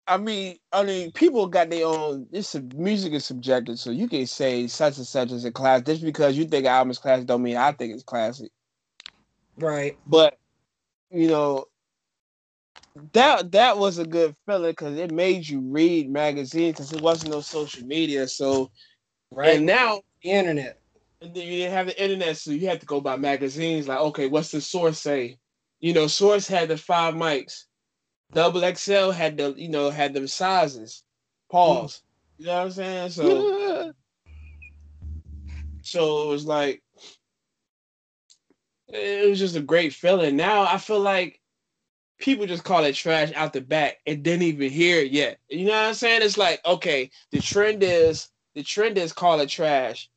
[0.09, 2.27] I mean, I mean, people got their own.
[2.31, 5.83] This music is subjective, so you can say such and such is a class.
[5.83, 8.51] Just because you think an album is classic, don't mean I think it's classic.
[9.59, 9.97] Right.
[10.07, 10.39] But
[11.11, 11.67] you know,
[13.13, 17.33] that that was a good feeling because it made you read magazines because it wasn't
[17.33, 18.27] no social media.
[18.29, 18.71] So,
[19.31, 20.81] right and now the internet.
[21.21, 23.89] And then you didn't have the internet, so you had to go by magazines.
[23.89, 25.39] Like, okay, what's the source say?
[25.81, 27.65] you know, Source had the five mics.
[28.33, 31.03] Double XL had the, you know, had the sizes.
[31.51, 32.03] Pause.
[32.39, 33.11] You know what I'm saying?
[33.11, 33.93] So,
[35.83, 36.83] so it was like,
[38.89, 40.37] it was just a great feeling.
[40.37, 41.41] Now I feel like
[42.19, 45.39] people just call it trash out the back and didn't even hear it yet.
[45.49, 46.23] You know what I'm saying?
[46.23, 50.11] It's like, okay, the trend is the trend is call it trash.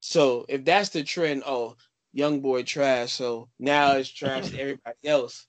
[0.00, 1.76] So if that's the trend, oh,
[2.12, 5.46] young boy trash, so now it's trash to everybody else.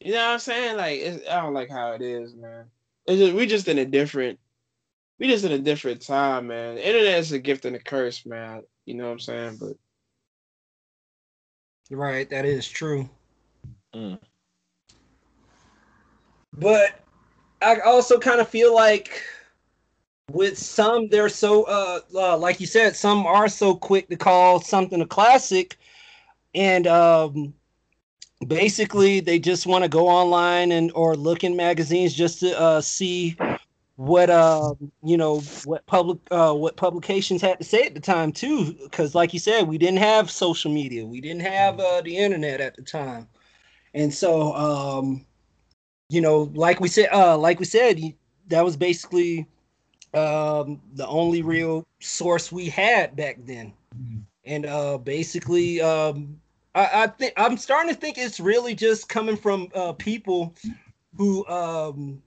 [0.00, 0.76] You know what I'm saying?
[0.76, 2.64] Like, I don't like how it is, man.
[3.06, 4.38] It's just, we just in a different,
[5.18, 6.76] we just in a different time, man.
[6.76, 8.62] The internet is a gift and a curse, man.
[8.86, 9.58] You know what I'm saying?
[9.60, 9.76] But
[11.90, 13.08] right, that is true.
[13.94, 14.18] Mm.
[16.56, 17.00] But
[17.60, 19.22] I also kind of feel like
[20.32, 24.60] with some they're so uh, uh, like you said some are so quick to call
[24.60, 25.76] something a classic
[26.54, 27.52] and um,
[28.46, 32.80] basically they just want to go online and or look in magazines just to uh,
[32.80, 33.36] see
[33.96, 34.72] what uh
[35.02, 39.14] you know what public uh what publications had to say at the time too because
[39.14, 41.04] like you said we didn't have social media.
[41.04, 43.28] We didn't have uh, the internet at the time.
[43.92, 45.26] And so um
[46.08, 48.00] you know like we said uh like we said
[48.48, 49.46] that was basically
[50.14, 53.74] um the only real source we had back then.
[53.94, 54.20] Mm-hmm.
[54.46, 56.39] And uh, basically, um,
[56.74, 60.54] I, I think I'm starting to think it's really just coming from uh, people
[61.16, 62.22] who um,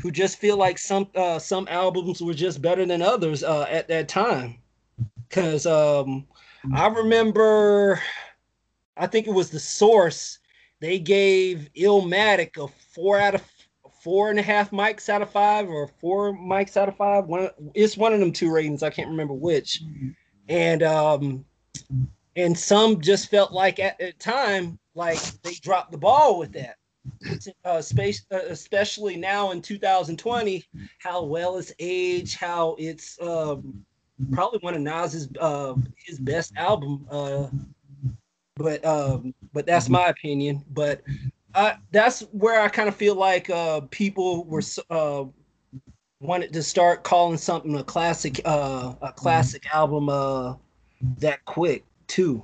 [0.00, 3.88] who just feel like some uh, some albums were just better than others uh, at
[3.88, 4.58] that time.
[5.28, 6.26] Because um,
[6.74, 8.00] I remember,
[8.96, 10.38] I think it was the Source.
[10.80, 13.42] They gave Illmatic a four out of
[14.02, 17.24] four and a half mics out of five, or four mics out of five.
[17.24, 18.82] One, it's one of them two ratings.
[18.82, 19.82] I can't remember which.
[20.48, 21.44] And um,
[22.36, 26.76] and some just felt like at the time like they dropped the ball with that.
[27.64, 30.64] Uh, space uh, especially now in 2020
[30.98, 33.84] how well it's aged how it's um,
[34.32, 35.74] probably one of Nas's uh,
[36.04, 37.46] his best album uh,
[38.56, 40.64] but um, but that's my opinion.
[40.70, 41.02] But
[41.92, 45.24] that's where I kind of feel like uh, people were uh,
[46.20, 50.06] wanted to start calling something a classic a classic album
[51.18, 52.42] that quick too.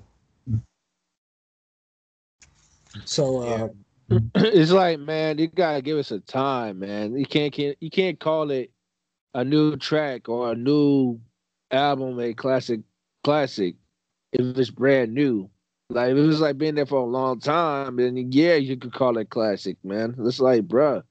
[3.05, 3.69] So uh,
[4.11, 4.19] yeah.
[4.35, 7.17] it's like, man, you gotta give us a time, man.
[7.17, 8.71] You can't, can't you can't call it
[9.35, 11.19] a new track or a new
[11.71, 12.81] album a classic
[13.25, 13.77] classic
[14.33, 15.49] if it's brand new.
[15.89, 18.93] Like if it was like been there for a long time, then yeah, you could
[18.93, 20.15] call it classic, man.
[20.21, 21.03] It's like, bruh,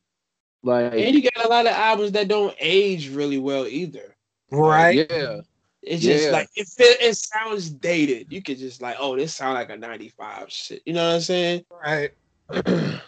[0.64, 4.16] like and you got a lot of albums that don't age really well either.
[4.52, 5.08] Right.
[5.10, 5.42] Yeah.
[5.84, 6.32] It's just Yeah.
[6.32, 8.28] like it feel, it sounds dated.
[8.32, 10.82] You could just like, oh, this sound like a '95 shit.
[10.86, 11.66] You know what I'm saying?
[11.70, 12.12] Right.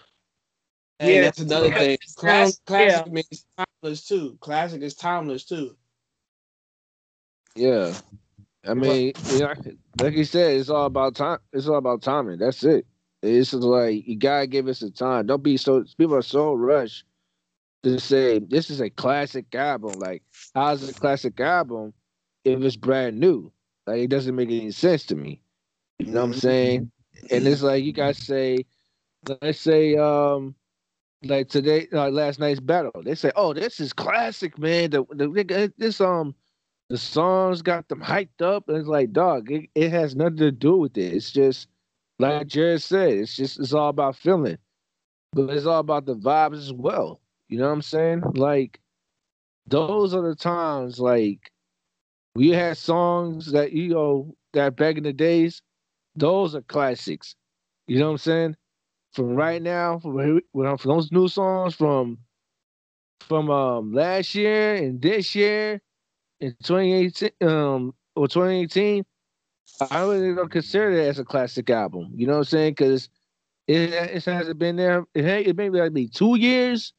[1.00, 1.90] And Yeah, that's another yeah, thing.
[1.96, 4.38] it Class, sounds- classic means timeless too.
[4.40, 5.76] Classic is timeless too.
[7.56, 7.94] Yeah.
[8.66, 9.54] I mean, you know,
[10.00, 11.40] like you said, it's all about time.
[11.52, 12.38] It's all about timing.
[12.40, 12.86] That's it.
[13.22, 15.26] It's just like you gotta give us a time.
[15.26, 15.84] Don't be so.
[15.98, 17.04] People are so rushed
[17.84, 20.00] to say this is a classic album.
[20.00, 20.24] Like,
[20.56, 21.94] how's a classic album
[22.44, 23.52] if it's brand new?
[23.86, 25.42] Like, it doesn't make any sense to me.
[26.00, 26.92] You know what I'm saying?
[27.32, 28.66] And it's like you guys say,
[29.42, 30.56] let's say, um,
[31.24, 32.92] like today, like last night's battle.
[33.04, 34.90] They say, "Oh, this is classic, man.
[34.90, 36.36] The, the this um,
[36.90, 40.52] the songs got them hyped up." And it's like, dog, it, it has nothing to
[40.52, 41.14] do with it.
[41.14, 41.68] It's just
[42.20, 43.14] like Jared said.
[43.14, 44.58] It's just it's all about feeling,
[45.32, 47.22] but it's all about the vibes as well.
[47.48, 48.24] You know what I'm saying?
[48.36, 48.82] Like,
[49.68, 51.53] those are the times like
[52.36, 55.62] we had songs that you know that back in the days.
[56.16, 57.36] Those are classics.
[57.88, 58.56] You know what I'm saying?
[59.14, 62.20] From right now, from, from those new songs from
[63.22, 65.82] from um last year and this year
[66.40, 69.06] in 2018 um or 2018,
[69.90, 72.12] I really don't consider it as a classic album.
[72.16, 72.72] You know what I'm saying?
[72.72, 73.10] Because
[73.68, 75.06] it it hasn't been there.
[75.14, 76.94] It it may be like two years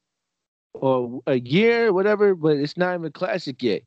[0.75, 3.83] or a year, whatever, but it's not even classic yet.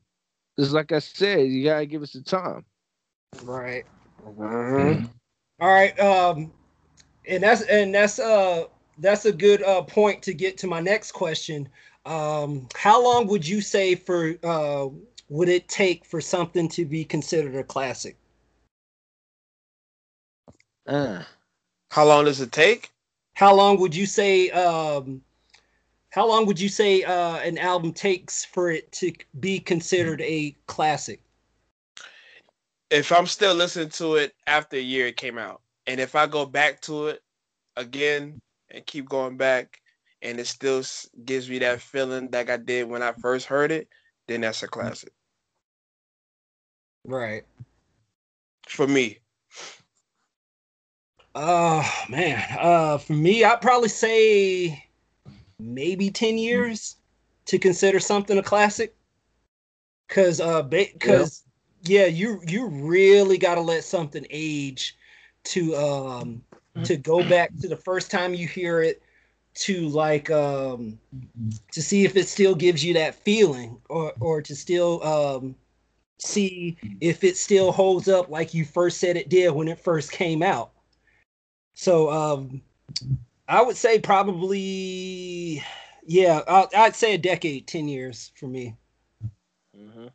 [0.58, 2.64] Just like I said, you gotta give us the time.
[3.42, 3.84] Right.
[4.24, 5.06] Mm-hmm.
[5.60, 5.98] All right.
[6.00, 6.52] Um,
[7.26, 8.64] and that's and that's uh
[8.98, 11.68] that's a good uh point to get to my next question.
[12.06, 14.88] Um, how long would you say for uh
[15.28, 18.16] would it take for something to be considered a classic?
[20.86, 21.22] Uh,
[21.90, 22.90] How long does it take?
[23.34, 25.22] How long would you say um
[26.18, 30.50] how long would you say uh an album takes for it to be considered a
[30.66, 31.22] classic?
[32.90, 36.26] If I'm still listening to it after a year it came out, and if I
[36.26, 37.22] go back to it
[37.76, 39.80] again and keep going back,
[40.20, 40.82] and it still
[41.24, 43.86] gives me that feeling like I did when I first heard it,
[44.26, 45.12] then that's a classic
[47.04, 47.44] Right.
[48.66, 49.20] for me.
[51.36, 52.44] Oh man.
[52.58, 54.87] Uh for me, I'd probably say
[55.58, 56.96] maybe 10 years
[57.46, 58.94] to consider something a classic.
[60.08, 61.44] Cause uh ba- cause
[61.82, 64.96] yeah, you you really gotta let something age
[65.44, 66.42] to um
[66.84, 69.02] to go back to the first time you hear it
[69.54, 70.98] to like um
[71.72, 75.54] to see if it still gives you that feeling or or to still um
[76.18, 80.10] see if it still holds up like you first said it did when it first
[80.12, 80.70] came out.
[81.74, 82.62] So um
[83.48, 85.62] I would say probably
[86.06, 88.76] yeah, I'll, I'd say a decade, 10 years for me.
[89.76, 90.06] Mm-hmm.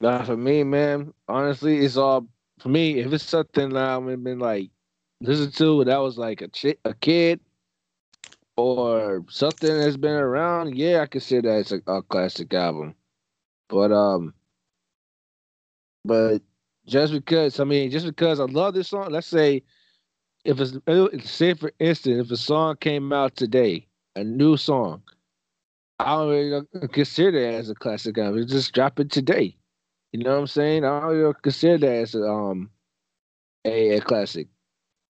[0.00, 2.26] Nah, for me, man, honestly, it's all
[2.58, 2.98] for me.
[2.98, 4.70] If it's something that I've been like
[5.20, 7.40] listen to that was like a chi- a kid
[8.56, 12.94] or something that's been around, yeah, I consider that as a, a classic album.
[13.68, 14.34] But um,
[16.04, 16.42] but
[16.86, 19.62] just because I mean, just because I love this song, let's say
[20.44, 25.02] if it's say for instance, if a song came out today, a new song,
[25.98, 28.46] I don't really consider it as a classic album.
[28.46, 29.56] Just drop it today.
[30.12, 30.84] You know what I'm saying?
[30.84, 32.70] I don't really consider that as a, um
[33.64, 34.48] a, a classic.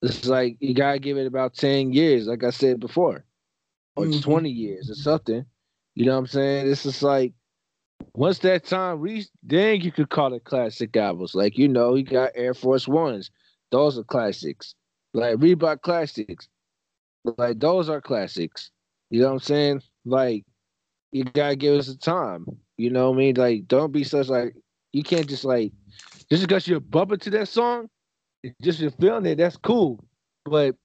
[0.02, 3.24] It's like you gotta give it about ten years, like I said before,
[3.96, 4.22] or Mhm.
[4.22, 5.44] twenty years or something.
[5.94, 6.68] You know what I'm saying?
[6.70, 7.34] It's just like
[8.14, 11.34] once that time reached, then you could call it classic albums.
[11.34, 13.30] Like you know, you got Air Force Ones;
[13.70, 14.74] those are classics.
[15.16, 16.46] Like Reebok classics,
[17.38, 18.70] like those are classics.
[19.08, 19.82] You know what I'm saying?
[20.04, 20.44] Like
[21.10, 22.44] you gotta give us a time.
[22.76, 23.34] You know what I mean?
[23.36, 24.54] Like don't be such like
[24.92, 25.72] you can't just like
[26.30, 27.88] just because you're bumping to that song,
[28.60, 29.36] just you're feeling it.
[29.36, 30.04] That's cool,
[30.44, 30.76] but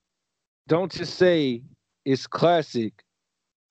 [0.69, 1.61] don't just say
[2.05, 3.03] it's classic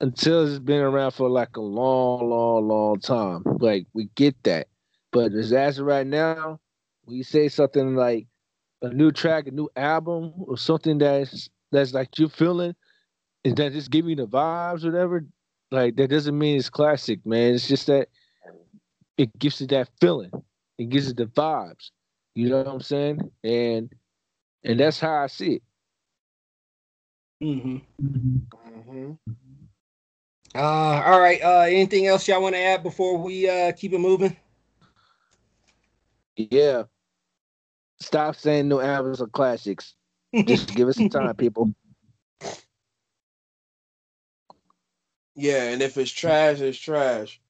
[0.03, 3.45] until it's been around for like a long, long, long time.
[3.61, 4.67] Like we get that,
[5.11, 6.61] but as as right now,
[7.09, 8.27] you say something like
[8.83, 12.75] a new track, a new album, or something that's that's like you feeling,
[13.45, 15.25] and that just give you the vibes, whatever.
[15.71, 17.55] Like that doesn't mean it's classic, man.
[17.55, 18.09] It's just that
[19.17, 20.31] it gives it that feeling.
[20.79, 21.91] It gives it the vibes.
[22.35, 23.21] You know what I'm saying?
[23.45, 23.91] And
[24.65, 25.63] and that's how I see it.
[27.41, 29.13] hmm Mm-hmm.
[30.55, 30.59] Uh,
[31.07, 31.41] all right.
[31.43, 34.37] Uh, anything else y'all want to add before we uh keep it moving?
[36.37, 36.85] Yeah.
[38.01, 39.95] Stop saying new albums are classics.
[40.45, 41.73] Just give us some time, people.
[45.37, 47.41] Yeah, and if it's trash, it's trash.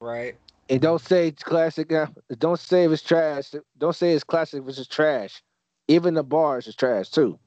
[0.00, 0.36] right.
[0.68, 1.92] And don't say it's classic.
[2.38, 3.52] Don't say if it's trash.
[3.78, 5.42] Don't say it's classic if it's trash.
[5.88, 7.38] Even the bars is trash too.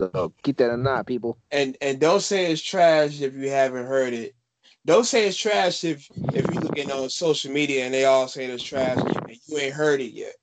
[0.00, 1.38] So keep that in mind, people.
[1.50, 4.34] And and don't say it's trash if you haven't heard it.
[4.84, 8.50] Don't say it's trash if if you're looking on social media and they all saying
[8.50, 10.34] it's trash and you ain't heard it yet.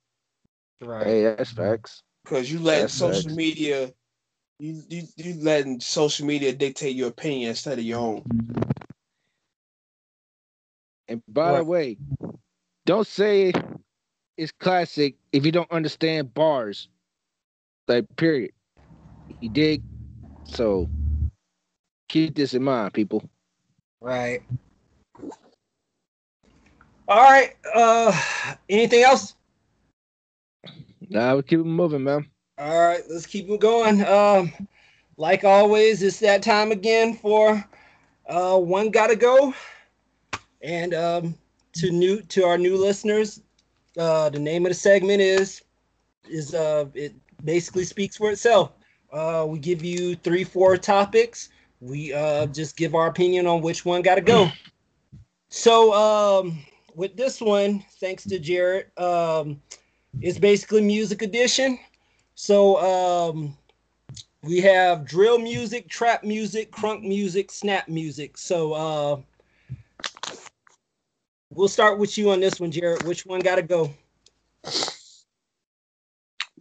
[0.83, 1.07] Right.
[1.07, 2.03] Hey, that's facts.
[2.25, 3.35] Cause you letting That's social facts.
[3.35, 3.93] media
[4.59, 8.23] you, you you letting social media dictate your opinion instead of your own.
[11.07, 11.97] And by the way,
[12.85, 13.51] don't say
[14.37, 16.87] it's classic if you don't understand bars.
[17.87, 18.51] Like period.
[19.41, 19.83] You dig?
[20.45, 20.87] So
[22.07, 23.21] keep this in mind, people.
[23.99, 24.41] Right.
[27.07, 27.53] All right.
[27.73, 28.17] Uh,
[28.69, 29.35] anything else?
[31.09, 32.27] Now we keep moving, man.
[32.57, 34.05] All right, let's keep it going.
[34.05, 34.53] Um,
[35.17, 37.63] like always, it's that time again for
[38.27, 39.53] uh, one gotta go.
[40.61, 41.35] And um,
[41.73, 43.41] to new to our new listeners,
[43.97, 45.63] uh, the name of the segment is
[46.29, 48.71] is uh, it basically speaks for itself.
[49.11, 51.49] Uh, we give you three, four topics.
[51.81, 54.49] We uh, just give our opinion on which one gotta go.
[55.49, 56.59] So um,
[56.95, 59.61] with this one, thanks to Jared, um,
[60.21, 61.79] it's basically music edition.
[62.35, 62.77] So
[63.31, 63.57] um
[64.43, 68.37] we have drill music, trap music, crunk music, snap music.
[68.37, 69.21] So uh
[71.49, 73.03] we'll start with you on this one, Jared.
[73.03, 73.93] Which one gotta go?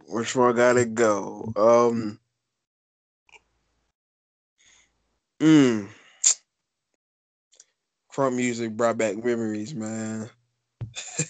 [0.07, 1.51] Which one gotta go?
[1.55, 2.19] Um
[5.39, 5.87] mm.
[8.13, 10.29] Crunk music brought back memories, man.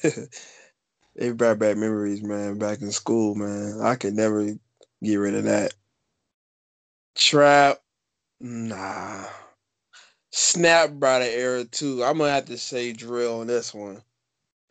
[1.15, 3.79] they brought back memories, man, back in school, man.
[3.81, 4.47] I could never
[5.03, 5.73] get rid of that.
[7.15, 7.79] Trap,
[8.39, 9.25] nah.
[10.31, 12.03] Snap brought an era too.
[12.03, 14.01] I'm gonna have to say drill on this one.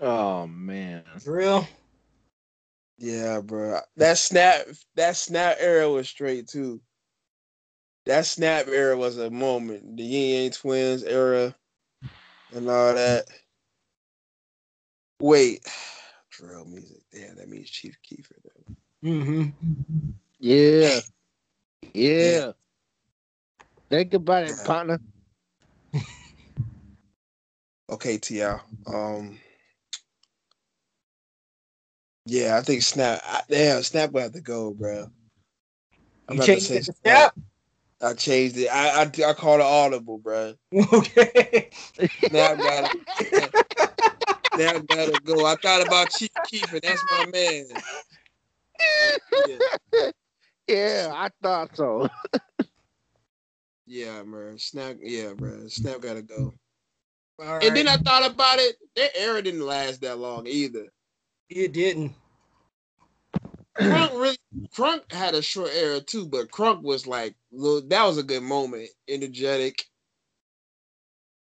[0.01, 1.05] Oh man.
[1.23, 1.67] Drill.
[2.99, 3.79] Yeah, bro.
[3.97, 4.67] That snap,
[4.97, 6.81] that snap era was straight too.
[8.07, 9.97] That snap era was a moment.
[9.97, 11.55] The Ying Yang Twins era
[12.53, 13.27] and all that.
[15.21, 15.65] Wait,
[16.33, 17.03] drill music.
[17.13, 18.37] Damn, that means Chief Keefer.
[18.45, 19.09] Though.
[19.09, 19.51] Mm-hmm.
[20.41, 21.01] Yeah.
[21.95, 22.53] Yeah.
[23.91, 24.65] Think about it, Yeah.
[24.65, 25.01] partner.
[27.91, 28.43] Okay, Ti.
[28.87, 29.39] Um.
[32.27, 33.21] Yeah, I think Snap.
[33.25, 35.07] I, damn, Snap will have to go, bro.
[36.29, 37.35] I'm You about to changed say it to snap?
[38.01, 38.69] I changed it.
[38.69, 40.55] I I, I called it audible, bro.
[40.93, 41.71] Okay.
[42.29, 43.55] Snap got it.
[44.55, 45.47] Snap gotta go.
[45.47, 47.65] I thought about Chief Keef, and that's my man.
[49.47, 50.11] Yeah,
[50.69, 52.09] Yeah, I thought so.
[53.87, 54.57] yeah, bro.
[54.57, 54.97] Snap.
[55.03, 55.69] Yeah, bro.
[55.69, 56.55] Snap gotta go.
[57.43, 57.89] All And then.
[57.89, 58.77] I thought about it.
[58.97, 60.87] That era didn't last that long either.
[61.49, 62.15] it didn't.
[63.79, 64.37] Crunk really,
[64.77, 68.43] Crunk had a short era too, but Crunk was like, little, that was a good
[68.43, 69.83] moment, energetic.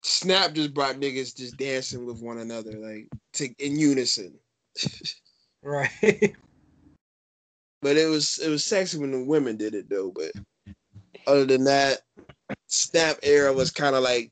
[0.04, 4.38] Snap just brought niggas just dancing with one another, like to, in unison.
[5.66, 6.36] Right.
[7.80, 10.12] But it was it was sexy when the women did it though.
[10.14, 10.32] But
[11.26, 12.02] other than that,
[12.66, 14.30] Snap era was kind of like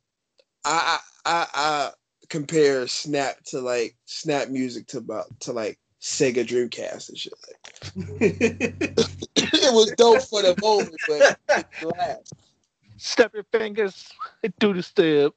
[0.65, 1.91] I, I I I
[2.29, 7.33] compare Snap to like Snap music to about to like Sega Dreamcast and shit.
[9.37, 12.33] it was dope for the moment, but it last.
[12.99, 14.13] Step your fingers
[14.59, 15.33] do the step.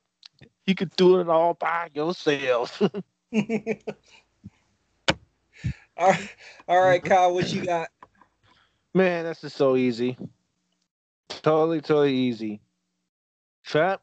[0.65, 2.81] You could do it all by yourself.
[5.97, 6.29] all right,
[6.67, 7.07] all right, mm-hmm.
[7.07, 7.89] Kyle, what you got?
[8.93, 10.17] Man, that's just so easy.
[11.27, 12.61] Totally, totally easy.
[13.65, 14.01] Trap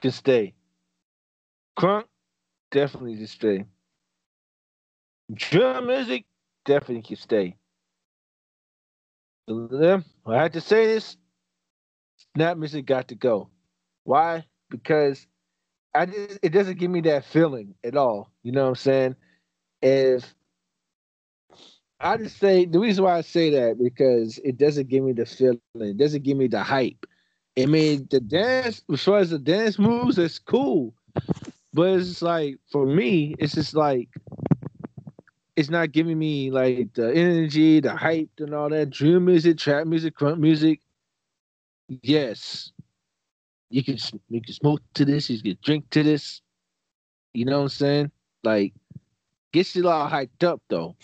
[0.00, 0.54] can stay.
[1.78, 2.04] Crunk
[2.70, 3.64] definitely can stay.
[5.32, 6.24] Drum music
[6.64, 7.56] definitely can stay.
[9.48, 11.16] I had to say this.
[12.34, 13.50] Snap music got to go.
[14.04, 14.46] Why?
[14.70, 15.26] Because
[15.94, 18.30] I just, it doesn't give me that feeling at all.
[18.42, 19.16] You know what I'm saying?
[19.82, 20.34] If
[22.00, 25.26] I just say the reason why I say that because it doesn't give me the
[25.26, 27.06] feeling, it doesn't give me the hype.
[27.58, 30.94] I mean, the dance, as far as the dance moves, it's cool,
[31.72, 34.08] but it's like for me, it's just like
[35.56, 38.90] it's not giving me like the energy, the hype, and all that.
[38.90, 40.80] Drill music, trap music, crunk music.
[42.02, 42.72] Yes,
[43.70, 43.96] you can
[44.28, 46.42] you can smoke to this, you can drink to this.
[47.32, 48.10] You know what I'm saying?
[48.44, 48.74] Like,
[49.52, 50.96] gets you all hyped up though.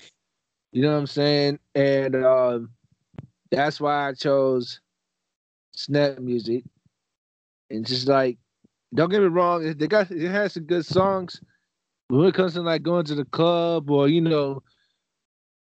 [0.73, 1.59] You know what I'm saying?
[1.75, 2.71] And um,
[3.51, 4.81] that's why I chose
[5.75, 6.65] snap music.
[7.71, 8.39] And just like,
[8.95, 11.41] don't get me wrong, they got it has some good songs.
[12.09, 14.63] When it comes to like going to the club or you know,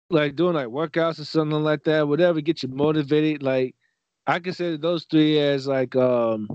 [0.10, 3.44] like doing like workouts or something like that, whatever get you motivated.
[3.44, 3.76] Like
[4.28, 6.48] I consider those three as like um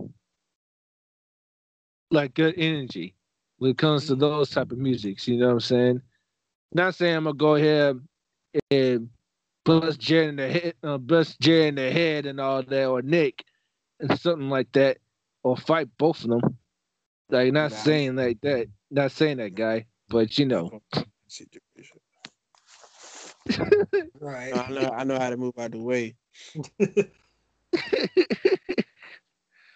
[2.11, 3.15] like good energy
[3.59, 5.27] when it comes to those type of musics.
[5.29, 6.03] You know what I'm saying?
[6.73, 8.01] Not saying I'm gonna go ahead
[8.71, 9.11] and
[9.65, 13.03] bust Jerry in the head, uh, bust Jerry in the head and all that, or
[13.03, 13.45] Nick
[14.01, 14.99] and something like that,
[15.43, 16.59] or fight both of them.
[17.31, 17.77] Like not Nah.
[17.77, 20.81] saying like that, not saying that guy, but you know.
[24.21, 24.53] Right.
[24.53, 26.17] I know I know how to move out the way.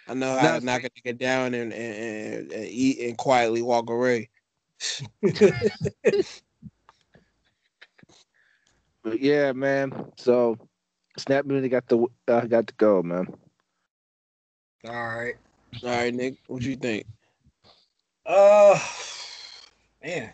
[0.09, 3.16] I know how Nah, to knock a nigga down and, and, and, and eat and
[3.16, 4.30] quietly walk away.
[9.03, 10.12] But yeah, man.
[10.16, 10.59] So
[11.16, 13.26] Snap Music got the uh, got to go, man.
[14.86, 15.34] All right.
[15.82, 17.07] All right, Nick, what you think?
[18.26, 18.78] Uh,
[20.03, 20.30] man.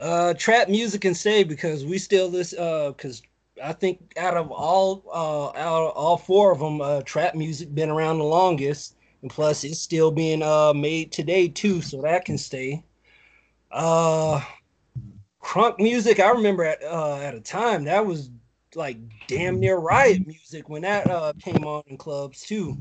[0.00, 2.58] Uh, trap music can stay because we still listen.
[2.60, 3.22] Uh, because
[3.62, 7.74] I think out of all uh out of all four of them, uh, trap music
[7.74, 12.24] been around the longest, and plus it's still being uh made today too, so that
[12.24, 12.82] can stay.
[13.70, 14.40] Uh,
[15.42, 16.20] crunk music.
[16.20, 18.30] I remember at uh at a time that was
[18.74, 22.76] like damn near riot music when that uh came on in clubs too.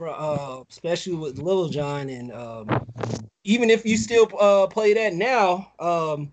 [0.00, 2.86] Uh, especially with Lil Jon and um
[3.44, 6.32] even if you still uh, play that now, um,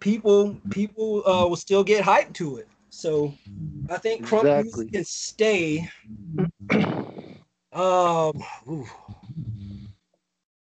[0.00, 2.68] people people uh, will still get hyped to it.
[2.90, 3.34] So
[3.90, 4.54] I think crunk Exactly.
[4.54, 5.88] music can stay.
[7.72, 8.86] Um, ooh.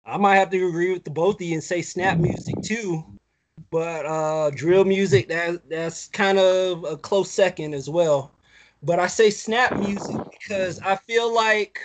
[0.05, 3.05] I might have to agree with the both of you and say snap music too,
[3.70, 8.33] but uh, drill music that that's kind of a close second as well.
[8.83, 11.78] But I say snap music because I feel like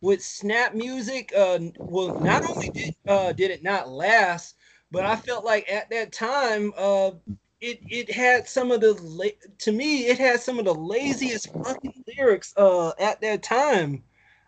[0.00, 4.56] with snap music, uh, well, not only did uh, did it not last,
[4.92, 7.12] but I felt like at that time, uh,
[7.60, 9.26] it it had some of the la-
[9.60, 14.04] to me it had some of the laziest fucking lyrics uh, at that time,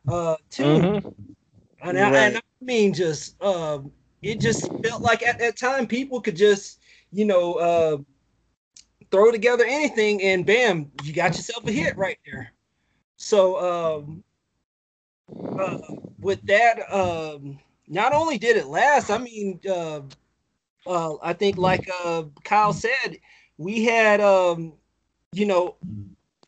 [0.09, 0.91] uh, too.
[0.95, 1.15] Mhm.
[1.83, 3.93] And, I, and I mean, just um,
[4.23, 6.81] it just felt like at that time people could just,
[7.13, 7.99] you know, uh,
[9.11, 12.53] throw together anything and bam, you got yourself a hit right there.
[13.17, 14.25] So um,
[15.59, 15.79] uh,
[16.21, 20.03] with that, um, not only did it last, I mean, uh,
[20.87, 23.18] uh, I think like uh, Kyle said,
[23.59, 24.72] we had, um,
[25.32, 25.76] you know,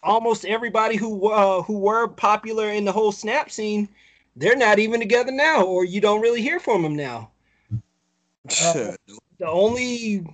[0.03, 3.89] almost everybody who uh, who were popular in the whole snap scene
[4.37, 7.31] they're not even together now, or you don't really hear from them now.
[8.63, 8.95] Uh,
[9.41, 10.25] The only,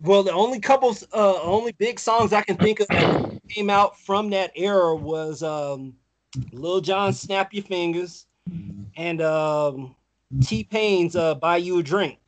[0.00, 3.96] well, the only couples, uh, only big songs I can think of that came out
[4.00, 5.94] from that era was um,
[6.50, 8.26] Lil Jon "Snap Your Fingers"
[8.96, 9.94] and um,
[10.42, 12.18] T-Pain's uh, "Buy You a Drink."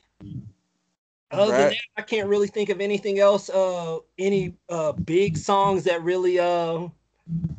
[1.33, 3.49] Other than that, I can't really think of anything else.
[3.51, 6.89] Uh, any uh, big songs that really uh,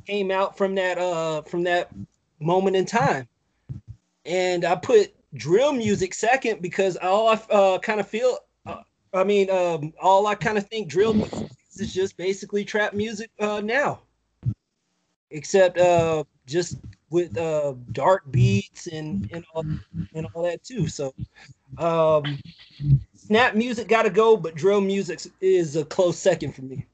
[0.05, 1.89] came out from that uh, from that
[2.39, 3.27] moment in time.
[4.25, 8.81] And I put drill music second because all I uh, kind of feel, uh,
[9.13, 12.93] I mean, um, all I kind of think drill music is is just basically trap
[12.93, 14.01] music uh, now,
[15.29, 16.77] except uh, just
[17.11, 19.65] with uh, dark beats and and all,
[20.15, 20.87] and all that too.
[20.87, 21.13] So,
[21.77, 22.39] um,
[23.13, 26.87] snap music got to go, but drill music is a close second for me.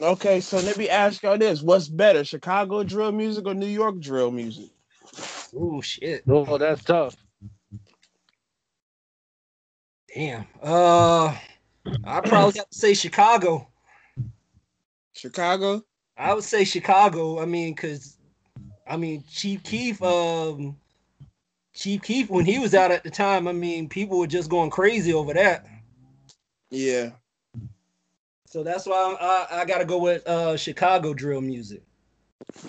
[0.00, 3.98] Okay, so let me ask y'all this: What's better, Chicago drill music or New York
[3.98, 4.70] drill music?
[5.56, 6.22] Oh shit.
[6.28, 7.16] Oh, that's tough.
[10.14, 10.46] Damn.
[10.62, 11.34] Uh,
[12.04, 13.66] I probably have to say Chicago.
[15.12, 15.82] Chicago.
[16.18, 17.40] I would say Chicago.
[17.40, 18.18] I mean, cause
[18.86, 20.02] I mean Chief Keef.
[20.02, 20.76] Um,
[21.74, 23.46] Chief Keef when he was out at the time.
[23.46, 25.64] I mean, people were just going crazy over that.
[26.70, 27.10] Yeah.
[28.46, 31.82] So that's why I, I got to go with uh Chicago drill music.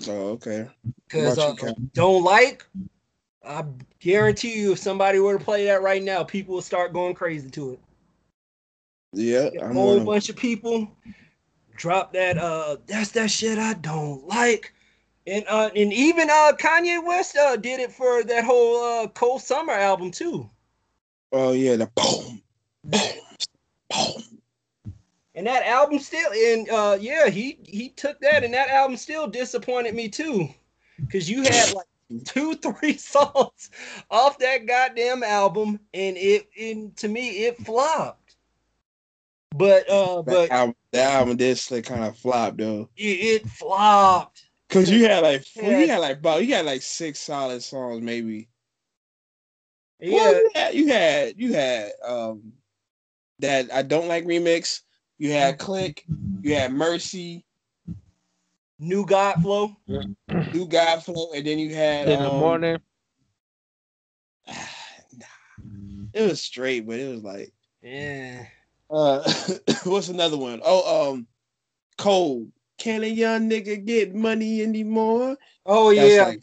[0.07, 0.67] Oh, okay.
[1.09, 1.91] Cause What uh, about you, Cam?
[1.95, 2.65] don't like.
[3.43, 3.63] I
[3.99, 7.49] guarantee you, if somebody were to play that right now, people will start going crazy
[7.51, 7.79] to it.
[9.13, 10.05] Yeah, a whole gonna.
[10.05, 10.91] bunch of people
[11.79, 14.73] drop that uh that's that shit I don't like.
[15.25, 19.39] And uh and even uh Kanye West uh did it for that whole uh Cruel
[19.39, 20.47] Summer album too.
[21.31, 22.41] Oh yeah, the boom,
[22.83, 23.01] boom,
[23.89, 24.39] boom.
[25.35, 29.27] And that album still and uh yeah, he he took that and that album still
[29.27, 30.49] disappointed me too.
[31.11, 31.87] Cause you had like
[32.25, 33.71] two, three songs
[34.09, 38.28] off that goddamn album, and it, and to me, it flopped.
[39.55, 42.89] But uh, That but album, that album did like kind of flop though.
[42.95, 43.01] it,
[43.43, 44.45] it flopped.
[44.69, 45.79] Cause you had like four, Yeah.
[45.79, 48.49] you had like about you had like six solid songs maybe.
[49.99, 52.53] Yeah, Well, you had you had you had um
[53.39, 54.81] that I don't like remix.
[55.17, 56.07] You had Clique.
[56.43, 57.45] You had Mercy.
[58.79, 59.75] new God flow.
[60.51, 62.79] New God Flow, and then you had In the um, morning.
[66.11, 67.53] It was straight, but it was like
[67.83, 68.45] Yeah.
[68.89, 69.31] Uh
[69.85, 70.61] what's another one?
[70.63, 71.27] Oh, um
[71.97, 72.51] Cold.
[72.77, 75.37] Can a young nigga get money anymore?
[75.65, 76.39] Oh That's yeah, like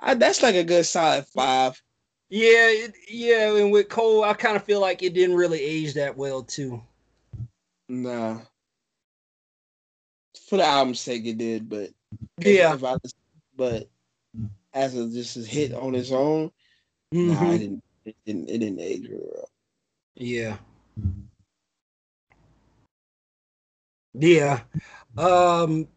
[0.00, 1.80] I, that's like a good solid five.
[2.30, 3.54] yeah, it, yeah.
[3.56, 6.80] And with Cole, I kind of feel like it didn't really age that well too.
[7.88, 8.38] Nah.
[10.48, 11.90] For the album's sake, it did, but
[12.38, 12.76] Yeah.
[12.82, 12.96] I
[13.56, 13.88] but
[14.72, 16.50] as a just a hit on its own,
[17.12, 17.54] nah, Mhm.
[17.54, 17.84] it didn't.
[18.06, 18.48] It didn't.
[18.48, 19.50] It didn't age real well.
[20.14, 20.56] Yeah.
[24.14, 24.60] Yeah.
[25.16, 25.88] Um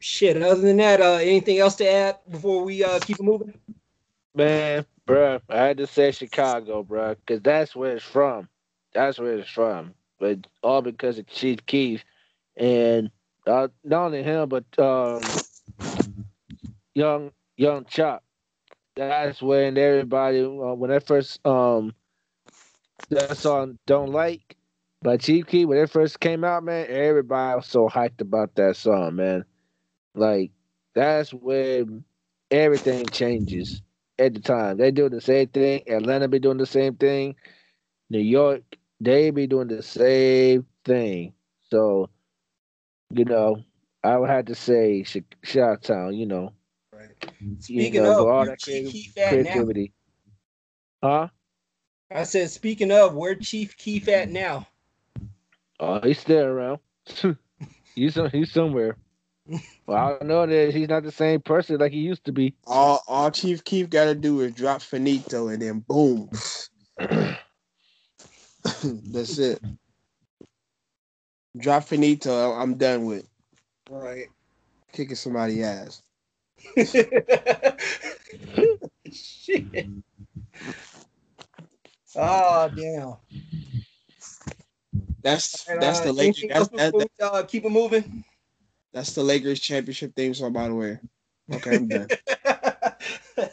[0.00, 3.54] shit, other than that, uh anything else to add before we uh keep it moving?
[4.34, 8.48] Man, bruh, I had to say Chicago, bruh, because that's where it's from.
[8.94, 9.94] That's where it's from.
[10.20, 12.04] But all because of Chief Keef
[12.56, 13.10] and
[13.46, 15.20] uh, not only him, but um,
[16.94, 18.22] young young Chop.
[18.96, 21.94] That's when everybody uh, when I first um
[23.10, 24.56] that song "Don't Like"
[25.02, 28.76] by Chief Keef when it first came out, man, everybody was so hyped about that
[28.76, 29.44] song, man.
[30.14, 30.50] Like
[30.94, 32.04] that's when
[32.50, 33.82] everything changes
[34.18, 34.76] at the time.
[34.76, 35.82] They doing the same thing.
[35.88, 37.36] Atlanta be doing the same thing.
[38.10, 38.62] New York,
[39.00, 41.34] they be doing the same thing.
[41.70, 42.10] So,
[43.10, 43.62] you know,
[44.02, 45.04] I would have to say
[45.42, 46.52] Shot Town, you know.
[46.92, 47.32] Right.
[47.40, 49.28] you Speaking know, of, all that creative, Keef now?
[49.28, 49.92] creativity.
[51.02, 51.28] Huh?
[52.10, 54.66] I said, speaking of, where Chief Keef at now?
[55.80, 56.80] Oh, he's still around.
[57.94, 58.96] he's he's somewhere.
[59.86, 62.54] Well, I don't know that he's not the same person like he used to be.
[62.66, 66.30] All all Chief Keef got to do is drop Faneto, and then boom.
[68.82, 69.60] That's it.
[71.56, 72.58] Drop Faneto.
[72.60, 73.26] I'm done with
[73.90, 74.26] Right.
[74.92, 76.02] kicking somebody ass.
[79.12, 79.88] Shit.
[82.18, 83.14] Oh damn.
[85.22, 86.44] That's And, that's uh, the Lakers.
[86.48, 88.24] That's, else that, before uh, keep it moving.
[88.92, 90.52] that's the Lakers championship theme song.
[90.52, 90.98] By the way.
[91.52, 92.08] Okay, I'm done.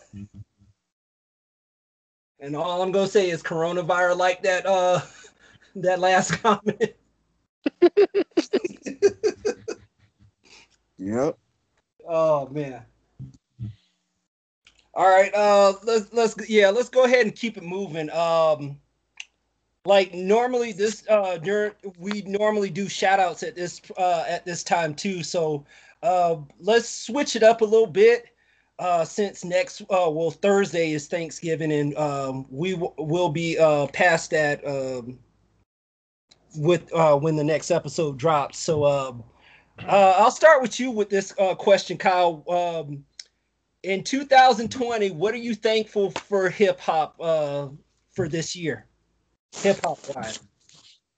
[2.39, 5.01] and all I'm gonna say is coronavirus like that uh
[5.75, 6.95] that last comment.
[10.97, 11.37] yep.
[12.07, 12.81] Oh man.
[14.95, 18.09] All right, uh let's let's yeah, let's go ahead and keep it moving.
[18.11, 18.79] Um
[19.85, 24.63] like normally this uh during we normally do shout outs at this uh at this
[24.63, 25.21] time too.
[25.23, 25.65] So
[26.01, 28.27] uh let's switch it up a little bit.
[28.79, 33.87] Uh since next uh well Thursday is Thanksgiving and um we w- will be uh
[33.87, 35.19] past that um
[36.57, 38.57] with uh when the next episode drops.
[38.59, 39.23] So um
[39.87, 42.43] uh, I'll start with you with this uh, question, Kyle.
[42.49, 43.03] Um,
[43.85, 47.67] in 2020, what are you thankful for hip hop uh,
[48.11, 48.87] for this year?
[49.57, 50.39] Hip hop wise.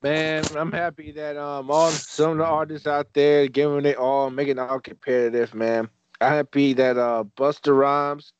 [0.04, 4.30] Man, I'm happy that um all some of the artists out there giving it all,
[4.30, 5.56] making it all competitive.
[5.56, 5.90] Man,
[6.22, 8.32] I'm happy that uh Busta Rhymes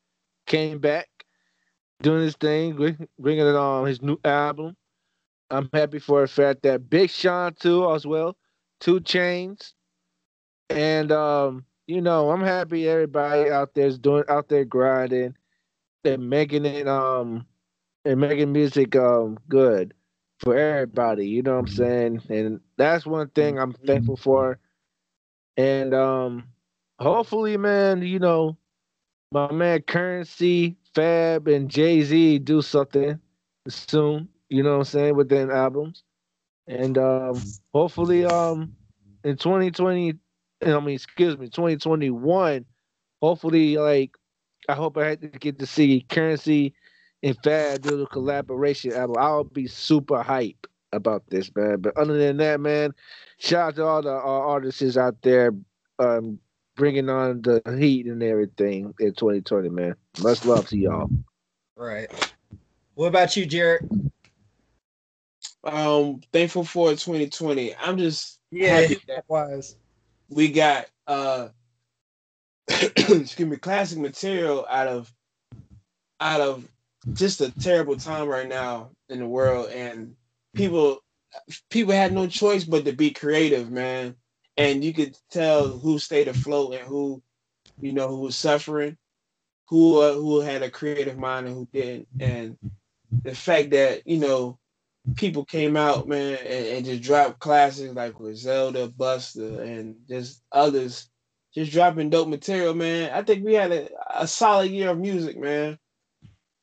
[0.46, 1.08] came back,
[2.00, 2.76] doing his thing,
[3.18, 4.76] bringing it on his new album.
[5.50, 8.36] I'm happy for the fact that Big Sean too as well,
[8.80, 9.72] 2 Chainz,
[10.70, 15.36] and um you know I'm happy everybody out there is doing out there grinding
[16.04, 17.46] and making it um
[18.04, 19.94] and making music um good
[20.40, 21.28] for everybody.
[21.28, 22.22] You know what I'm saying?
[22.30, 24.58] And that's one thing I'm thankful for.
[25.56, 26.48] And um
[27.00, 28.58] hopefully, man, you know,
[29.32, 33.20] my man Curren$y, Fab, and Jay Z do something
[33.68, 34.28] soon.
[34.50, 36.04] You know what I'm saying with their albums.
[36.68, 37.42] And um
[37.74, 38.76] hopefully um
[39.24, 40.14] in 2020,
[40.64, 42.64] I mean, excuse me, 2021,
[43.20, 44.16] hopefully like
[44.68, 46.72] I hope I get to see Curren$y
[47.22, 49.16] and Fab do the collaboration album.
[49.18, 51.80] I'll be super hype about this, man.
[51.80, 52.92] But other than that, man,
[53.38, 55.52] shout out to all the uh, artists out there
[55.98, 56.38] um,
[56.76, 59.94] bringing on the heat and everything in 2020, man.
[60.22, 61.10] Much love to y'all.
[61.76, 62.10] Right.
[62.94, 63.82] What about you, Jared?
[65.64, 67.74] Um, thankful for 2020.
[67.76, 69.76] I'm just Yeah, happy that hop wise.
[70.28, 71.48] We got uh
[72.68, 75.12] excuse me, classic material out of
[76.20, 76.68] out of
[77.14, 80.14] just a terrible time right now in the world, and
[80.54, 81.02] people
[81.70, 84.14] people had no choice but to be creative, man.
[84.56, 87.22] And you could tell who stayed afloat and who,
[87.80, 88.96] you know, who was suffering,
[89.68, 92.08] who uh, who had a creative mind and who didn't.
[92.20, 92.58] And
[93.22, 94.57] the fact that you know
[95.16, 100.42] people came out, man, and, and just dropped classics like with Zelda, Busta, and just
[100.52, 101.08] others,
[101.54, 103.10] just dropping dope material, man.
[103.12, 105.78] I think we had a, a solid year of music, man.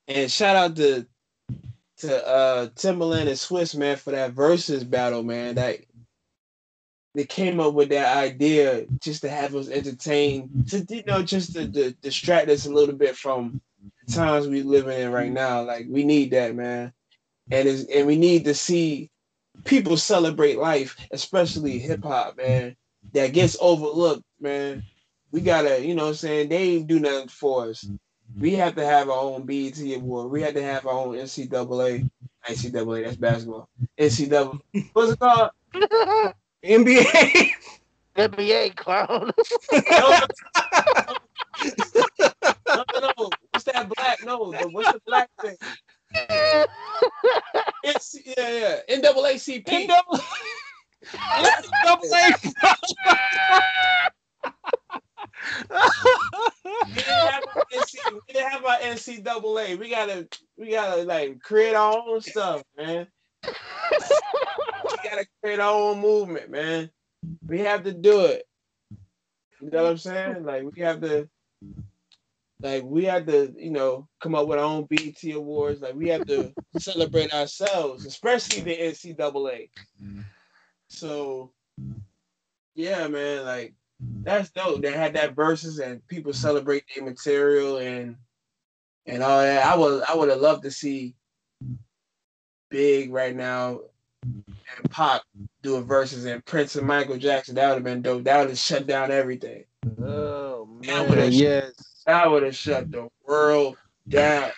[0.08, 1.06] And shout out to
[1.98, 5.56] to uh Timbaland and Swizz, man, for that versus battle, man.
[5.56, 5.80] That
[7.16, 11.54] they came up with that idea just to have us entertained, to you know, just
[11.54, 13.62] to, to distract us a little bit from
[14.06, 15.64] the times we living in right now.
[15.64, 16.92] Like we need that, man,
[17.52, 19.10] and is and we need to see
[19.64, 22.76] people celebrate life, especially hip hop, man.
[23.14, 24.84] That gets overlooked, man.
[25.32, 27.88] We gotta, you know, what I'm saying they ain't do nothing for us.
[28.40, 30.32] We have to have our own BET award.
[30.32, 32.10] We have to have our own NCAA.
[32.48, 33.70] NCAA, that's basketball.
[33.98, 34.60] NCAA.
[34.94, 35.52] What's it called?
[36.64, 37.52] NBA.
[38.16, 39.32] NBA clown.
[42.68, 42.84] no, no,
[43.18, 43.30] no.
[43.52, 44.26] What's that black?
[44.26, 45.56] No, what's the black thing?
[47.84, 48.98] It's yeah, yeah.
[48.98, 49.66] NAACP.
[49.66, 49.90] NAACP.
[56.76, 57.44] we didn't have
[57.74, 59.78] NC, we didn't have our NCAA.
[59.78, 60.28] We gotta
[60.58, 63.08] we gotta like create our own stuff, man.
[63.44, 63.52] we
[65.04, 66.90] gotta create our own movement, man.
[67.48, 68.48] We have to do it.
[69.62, 70.44] You know what I'm saying?
[70.44, 71.30] Like we have to
[72.66, 75.82] like we had to, you know, come up with our own BET awards.
[75.82, 79.70] Like we had to celebrate ourselves, especially the NCAA.
[80.04, 80.22] Mm-hmm.
[80.90, 81.52] So
[82.74, 83.74] yeah, man, like
[84.24, 84.82] that's dope.
[84.82, 88.16] They had that verses and people celebrate their material and
[89.06, 89.66] and all that.
[89.66, 91.14] I would I would have loved to see
[92.72, 93.82] Big right now
[94.24, 95.22] and Pop
[95.62, 97.54] do a verses and Prince and Michael Jackson.
[97.56, 98.24] That would have been dope.
[98.24, 99.66] That would have shut down everything.
[100.02, 101.95] Oh man, would have yes.
[102.06, 103.78] That would have shut the world
[104.08, 104.52] down.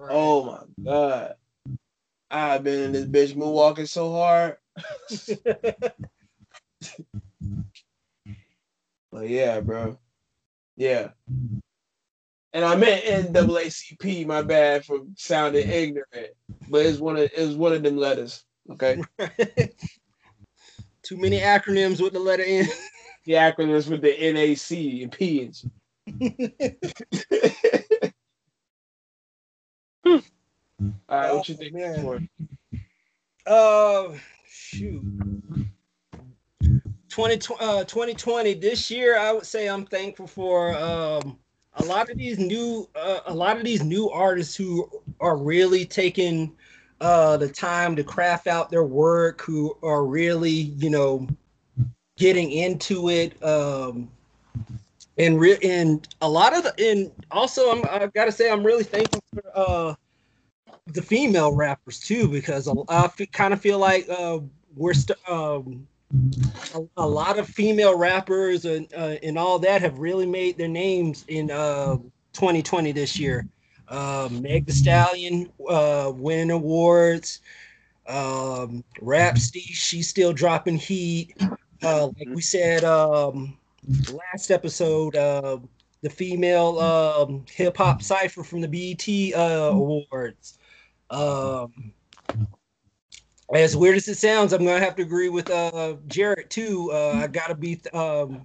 [0.00, 1.34] Oh my god.
[2.30, 4.56] I've been in this bitch moonwalking so hard.
[9.10, 9.98] But yeah, bro.
[10.76, 11.08] Yeah.
[12.52, 16.34] And I meant NAACP, my bad for sounding ignorant.
[16.68, 18.44] But it's one of it's one of them letters.
[18.70, 19.02] Okay.
[21.02, 22.68] Too many acronyms with the letter N.
[23.28, 25.70] The acronyms with the NAC and P and shit.
[30.06, 30.22] All
[31.10, 31.74] right, what you think?
[31.74, 32.28] Oh, man.
[33.44, 33.46] for?
[33.46, 34.14] Uh,
[34.50, 35.02] shoot.
[37.10, 41.38] 20, uh, 2020, this year, I would say I'm thankful for um,
[41.74, 44.88] a lot of these new, uh, a lot of these new artists who
[45.20, 46.56] are really taking
[47.02, 51.28] uh, the time to craft out their work, who are really, you know,
[52.18, 53.42] getting into it.
[53.42, 54.10] Um,
[55.16, 58.84] and re- and a lot of the, and also I'm I gotta say I'm really
[58.84, 59.94] thankful for uh
[60.86, 64.38] the female rappers too because I kind of feel like uh
[64.76, 65.86] we're st- um
[66.74, 70.68] a, a lot of female rappers and uh, and all that have really made their
[70.68, 71.96] names in uh
[72.32, 73.46] 2020 this year.
[73.88, 77.40] Uh, Meg The Stallion uh, winning awards.
[78.06, 78.84] Um,
[79.54, 81.34] she's still dropping heat.
[81.82, 83.56] Uh, like we said um,
[84.12, 85.58] last episode, uh,
[86.02, 90.58] the female um, hip hop cipher from the BET uh, awards.
[91.10, 91.92] Um,
[93.54, 96.90] as weird as it sounds, I'm gonna have to agree with uh Jared too.
[96.92, 97.80] Uh, I gotta be.
[97.94, 98.42] Um,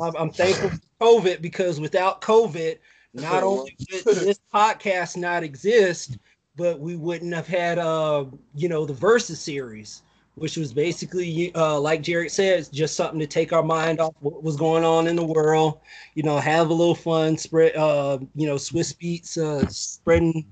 [0.00, 2.78] I'm, I'm thankful for COVID because without COVID,
[3.14, 6.18] not only would this podcast not exist,
[6.56, 8.24] but we wouldn't have had uh
[8.56, 10.02] you know the versus series,
[10.34, 14.42] which was basically uh like Jared says, just something to take our mind off what
[14.42, 15.80] was going on in the world.
[16.14, 20.46] You know, have a little fun, spread uh you know Swizz Beatz, uh spreading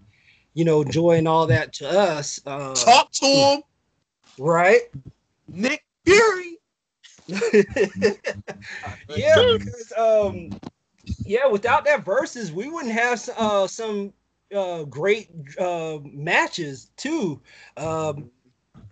[0.55, 2.40] you know joy and all that to us.
[2.47, 3.62] Uh, Talk to him,
[4.39, 4.81] right.
[5.48, 6.59] Nick Fury.
[7.28, 8.16] yeah,
[9.09, 10.51] because um,
[11.24, 14.12] yeah, without that verses, we wouldn't have uh some
[14.55, 17.40] uh great uh matches too.
[17.77, 18.31] Um,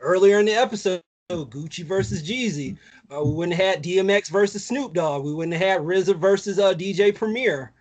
[0.01, 2.77] earlier in the episode, Gucci versus Jeezy.
[3.11, 5.25] Uh, we wouldn't have had DMX versus Snoop Dogg.
[5.25, 7.73] We wouldn't have had RZA versus uh DJ Premier.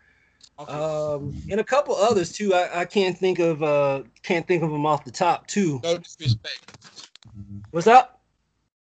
[0.60, 2.54] Um, and a couple others too.
[2.54, 5.80] I, I can't think of uh can't think of them off the top too.
[5.84, 6.78] No disrespect.
[7.72, 8.22] What's up?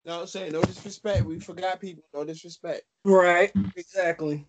[0.05, 1.25] No, I'm saying no disrespect.
[1.25, 2.03] We forgot people.
[2.13, 2.83] No disrespect.
[3.05, 3.53] Right.
[3.77, 4.47] Exactly.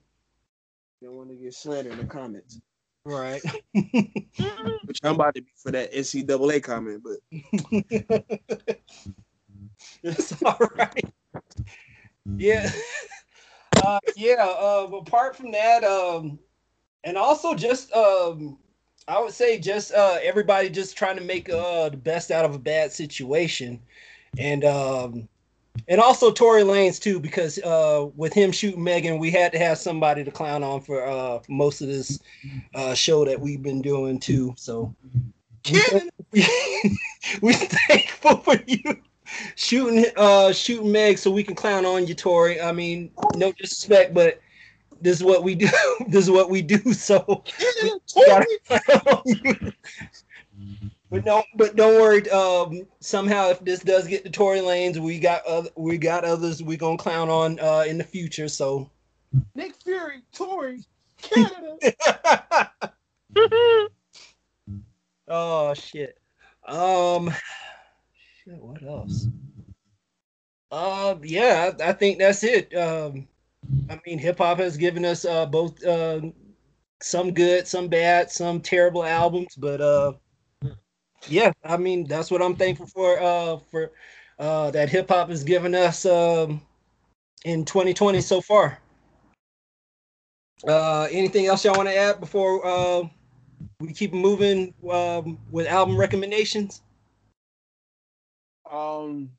[1.04, 2.60] Don't want to get slandered in the comments.
[3.04, 3.42] Right.
[3.74, 7.18] Which I'm about to be for that NCAA comment, but
[10.04, 11.14] it's all right.
[12.38, 12.72] Yeah.
[13.84, 14.46] Uh, yeah.
[14.46, 16.38] Uh, apart from that, um,
[17.04, 18.60] and also just um,
[19.08, 22.54] I would say just uh, everybody just trying to make uh, the best out of
[22.54, 23.82] a bad situation,
[24.38, 25.28] and um,
[25.88, 29.78] and also Tory Lanez too, because uh, with him shooting Megan, we had to have
[29.78, 32.20] somebody to clown on for uh, most of this
[32.76, 34.54] uh, show that we've been doing too.
[34.58, 34.94] So
[36.32, 36.46] we,
[37.42, 39.02] we thankful for you
[39.56, 42.60] shooting uh shooting Meg so we can clown on you, Tory.
[42.62, 44.42] I mean, no disrespect, but
[45.02, 45.70] this is what we do.
[46.08, 46.94] this is what we do.
[46.94, 47.44] So
[48.16, 49.74] we gotta clown on you.
[51.12, 52.28] But no, but don't worry.
[52.30, 56.64] Um, somehow, if this does get to Tory Lanez, we got other, we got others
[56.64, 58.48] we gonna clown on uh, in the future.
[58.48, 58.90] So
[59.54, 60.80] Nick Fury, Tory,
[61.22, 61.78] Canada.
[65.28, 66.18] oh shit.
[66.66, 67.34] Um,
[68.46, 68.64] shit.
[68.64, 69.28] What else?
[70.72, 72.74] Uh, yeah, I, I think that's it.
[72.74, 73.28] Um,
[73.90, 76.22] I mean, hip hop has given us uh both uh
[77.02, 80.14] some good, some bad, some terrible albums, but uh
[81.28, 83.22] yeah, I mean that's what I'm thankful for.
[83.22, 83.92] Uh, for
[84.40, 86.62] uh, that hip hop has given us um,
[87.46, 88.80] in 2020 so far.
[90.68, 93.04] Uh, anything else y'all want to add before uh,
[93.80, 96.82] we keep moving um, with album recommendations?
[98.70, 99.32] Um,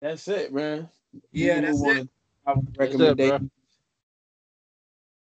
[0.00, 0.88] that's it, man.
[1.32, 2.08] Yeah, that's it.
[2.76, 3.50] Recommendation.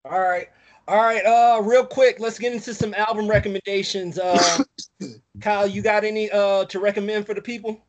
[0.05, 0.49] All right.
[0.89, 4.19] All right, uh, real quick, let's get into some album recommendations.
[4.19, 4.65] Uh,
[5.43, 7.85] Kyle, you got any uh to recommend for the people?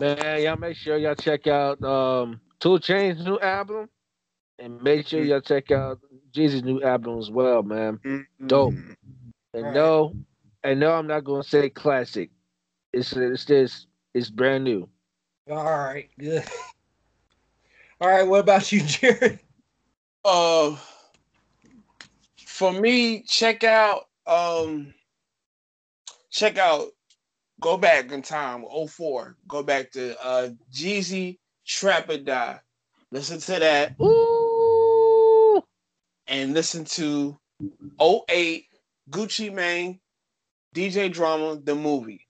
[0.00, 3.88] Man, y'all make sure y'all check out um 2 Chainz new album,
[4.58, 6.00] and make sure y'all check out
[6.32, 8.00] Jeezy's new album as well, man.
[8.48, 8.74] Dope.
[9.54, 9.72] And Right.
[9.72, 10.16] no,
[10.64, 12.30] and no, I'm not gonna say classic.
[12.92, 14.88] It's it's this it's brand new.
[15.48, 16.42] All right, good.
[18.00, 19.38] All right, what about you, Jared?
[20.24, 20.76] Uh,
[22.52, 24.92] for me, check out um,
[26.30, 26.88] check out.
[27.60, 29.36] Go back in time, 04.
[29.48, 32.60] Go back to uh Jeezy Trap or Die.
[33.10, 35.62] Listen to that Ooh,
[36.26, 37.38] and listen to
[38.00, 38.66] 08
[39.10, 40.00] Gucci Mane,
[40.74, 42.26] DJ Drama, the movie.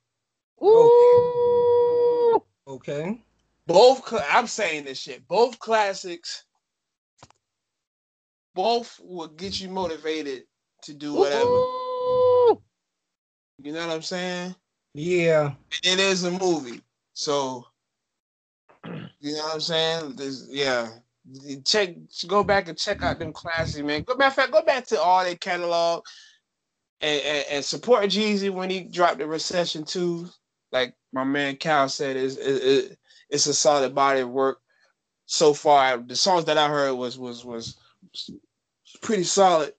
[0.63, 2.43] ooh.
[2.69, 3.23] Okay.
[3.67, 5.27] Both, cla- I'm saying this shit.
[5.29, 6.45] Both classics.
[8.55, 10.45] Both will get you motivated
[10.83, 11.45] to do whatever.
[11.45, 12.63] Ooh.
[13.63, 14.55] You know what I'm saying?
[14.95, 15.53] Yeah.
[15.83, 16.83] It is a movie,
[17.15, 17.65] so
[18.85, 20.17] you know what I'm saying.
[20.17, 20.89] This, yeah,
[21.65, 21.95] check,
[22.27, 24.03] go back and check out them classics, man.
[24.03, 26.05] Go matter of fact, go back to all their catalog
[27.01, 30.29] and, and, and support Jeezy when he dropped the Recession too.
[30.73, 32.99] Like my man Cal said, is it, it,
[33.31, 34.59] it's a solid body of work
[35.27, 35.99] so far.
[35.99, 37.77] The songs that I heard was was was
[39.01, 39.75] pretty solid.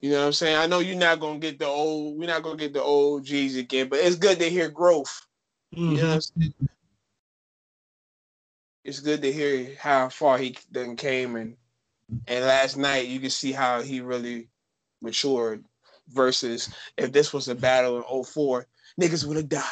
[0.00, 0.56] You know what I'm saying?
[0.56, 3.56] I know you're not gonna get the old, we're not gonna get the old G's
[3.56, 5.26] again, but it's good to hear growth.
[5.72, 6.40] You know what I'm mm-hmm.
[6.40, 6.54] saying?
[8.82, 11.56] It's good to hear how far he then came and
[12.26, 14.48] and last night you can see how he really
[15.00, 15.64] matured
[16.08, 18.66] versus if this was a battle in 04,
[19.00, 19.64] niggas would have died.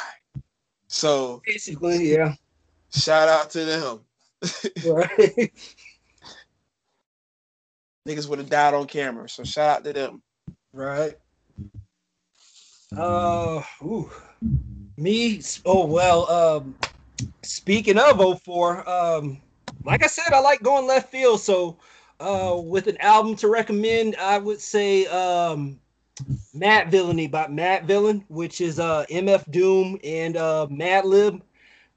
[0.87, 2.35] So Basically, yeah.
[2.93, 3.99] shout out to them.
[4.85, 5.51] Right.
[8.09, 9.29] niggas would have died on camera.
[9.29, 10.21] So shout out to them.
[10.73, 11.13] right.
[12.97, 14.09] Uh, ooh.
[14.97, 15.41] me.
[15.65, 16.29] Oh well.
[16.29, 16.75] Um,
[17.43, 19.39] speaking of 04, um,
[19.83, 21.39] like I said, I like going left field.
[21.39, 21.77] So,
[22.19, 25.79] uh, with an album to recommend, I would say um,
[26.55, 31.41] Madvillainy by Madvillain, which is uh MF Doom and uh Madlib.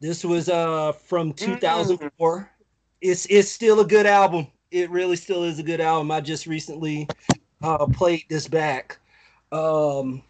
[0.00, 2.50] This was uh from 2004.
[3.00, 4.46] It's it's still a good album.
[4.72, 6.10] It really still is a good album.
[6.10, 7.08] I just recently
[7.62, 8.98] uh played this back.
[9.52, 10.22] Um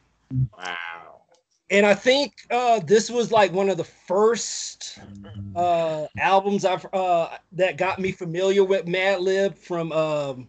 [0.59, 1.23] Wow.
[1.71, 5.01] and I think uh, this was like one of the first
[5.57, 10.49] uh, albums I've uh, that got me familiar with Madlib from um,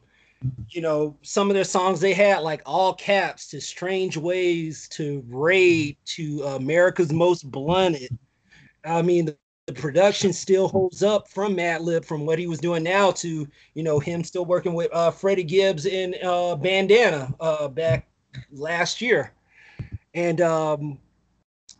[0.70, 5.24] you know some of their songs they had like all caps to Strange Ways to
[5.30, 8.12] Raid to America's Most Blunted.
[8.86, 9.34] I mean
[9.66, 13.84] the, production still holds up from Madlib from what he was doing now to you
[13.84, 18.08] know him still working with uh, Freddie Gibbs in uh, Bandana uh, back
[18.52, 19.34] last year
[20.14, 21.00] and um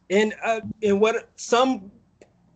[0.10, 1.92] and uh and what some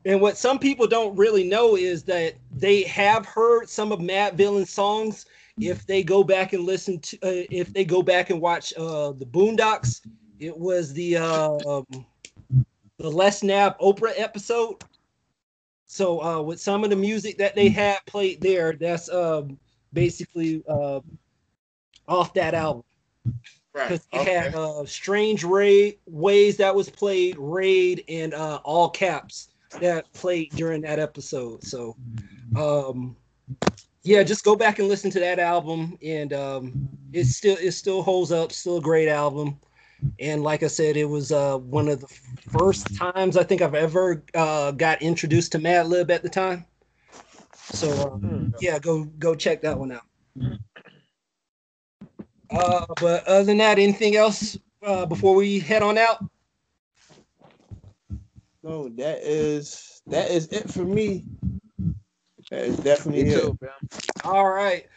[0.05, 4.69] and what some people don't really know is that they have heard some of Madvillain's
[4.69, 5.25] songs.
[5.59, 9.11] If they go back and listen to, uh, if they go back and watch uh,
[9.11, 10.07] the Boondocks,
[10.39, 12.05] it was the uh, um,
[12.99, 14.77] the Les Nab Oprah episode.
[15.88, 19.57] So uh, with some of the music that they had played there, that's um,
[19.93, 20.99] basically uh,
[22.07, 22.84] off that album.
[23.73, 24.26] Because Right.
[24.26, 29.49] they had uh, Strange Raid Ways that was played, Raid, and uh, All Caps
[29.80, 31.64] that played during that episode.
[31.64, 31.95] So,
[32.55, 33.15] um,
[34.01, 38.01] yeah, just go back and listen to that album, and um, it still it still
[38.01, 38.51] holds up.
[38.51, 39.59] Still a great album.
[40.19, 43.75] And like I said, it was uh, one of the first times I think I've
[43.75, 46.65] ever uh, got introduced to Madlib at the time.
[47.53, 50.03] So uh, yeah, go go check that one out.
[52.49, 56.25] Uh, but other than that, anything else uh, before we head on out?
[58.63, 61.25] No, that is that is it for me.
[62.49, 63.41] That is definitely Me it.
[63.41, 63.71] too, man.
[64.23, 64.87] All right,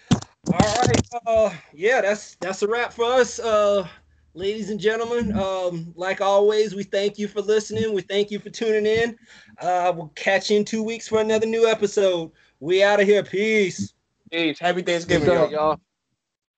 [0.53, 1.09] all right.
[1.27, 3.87] Uh, yeah, that's that's a wrap for us, uh,
[4.35, 5.37] ladies and gentlemen.
[5.39, 7.95] Um, like always, we thank you for listening.
[7.95, 9.17] We thank you for tuning in.
[9.61, 12.31] Uh, we'll catch you in two weeks for another new episode.
[12.61, 13.23] We out of here.
[13.23, 13.95] Peace.
[14.31, 14.59] Peace.
[14.59, 15.81] Happy Thanksgiving, What's up, y'all.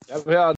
[0.08, 0.32] y'all?
[0.32, 0.54] Y'all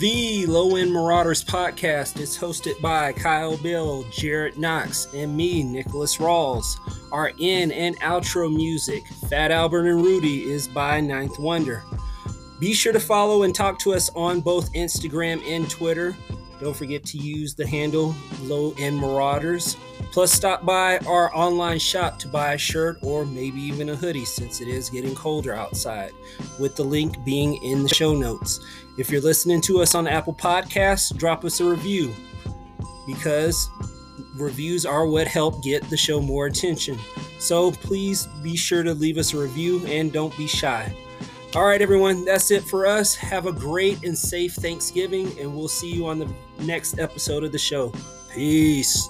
[0.00, 6.18] The Low End Marauders podcast is hosted by Kyle Bill, Jared Knox, and me, Nicholas
[6.18, 6.76] Rawls.
[7.12, 11.82] Our in and outro music, Fat Albert and Rudy, is by 9th Wonder.
[12.58, 16.16] Be sure to follow and talk to us on both Instagram and Twitter.
[16.58, 19.76] Don't forget to use the handle Low End Marauders.
[20.10, 24.24] Plus, stop by our online shop to buy a shirt or maybe even a hoodie
[24.24, 26.12] since it is getting colder outside,
[26.58, 28.58] with the link being in the show notes.
[28.96, 32.14] If you're listening to us on Apple Podcasts, drop us a review
[33.06, 33.68] because
[34.36, 36.98] reviews are what help get the show more attention.
[37.38, 40.96] So please be sure to leave us a review and don't be shy.
[41.56, 43.14] All right, everyone, that's it for us.
[43.14, 46.30] Have a great and safe Thanksgiving, and we'll see you on the
[46.60, 47.94] next episode of the show.
[48.30, 49.08] Peace.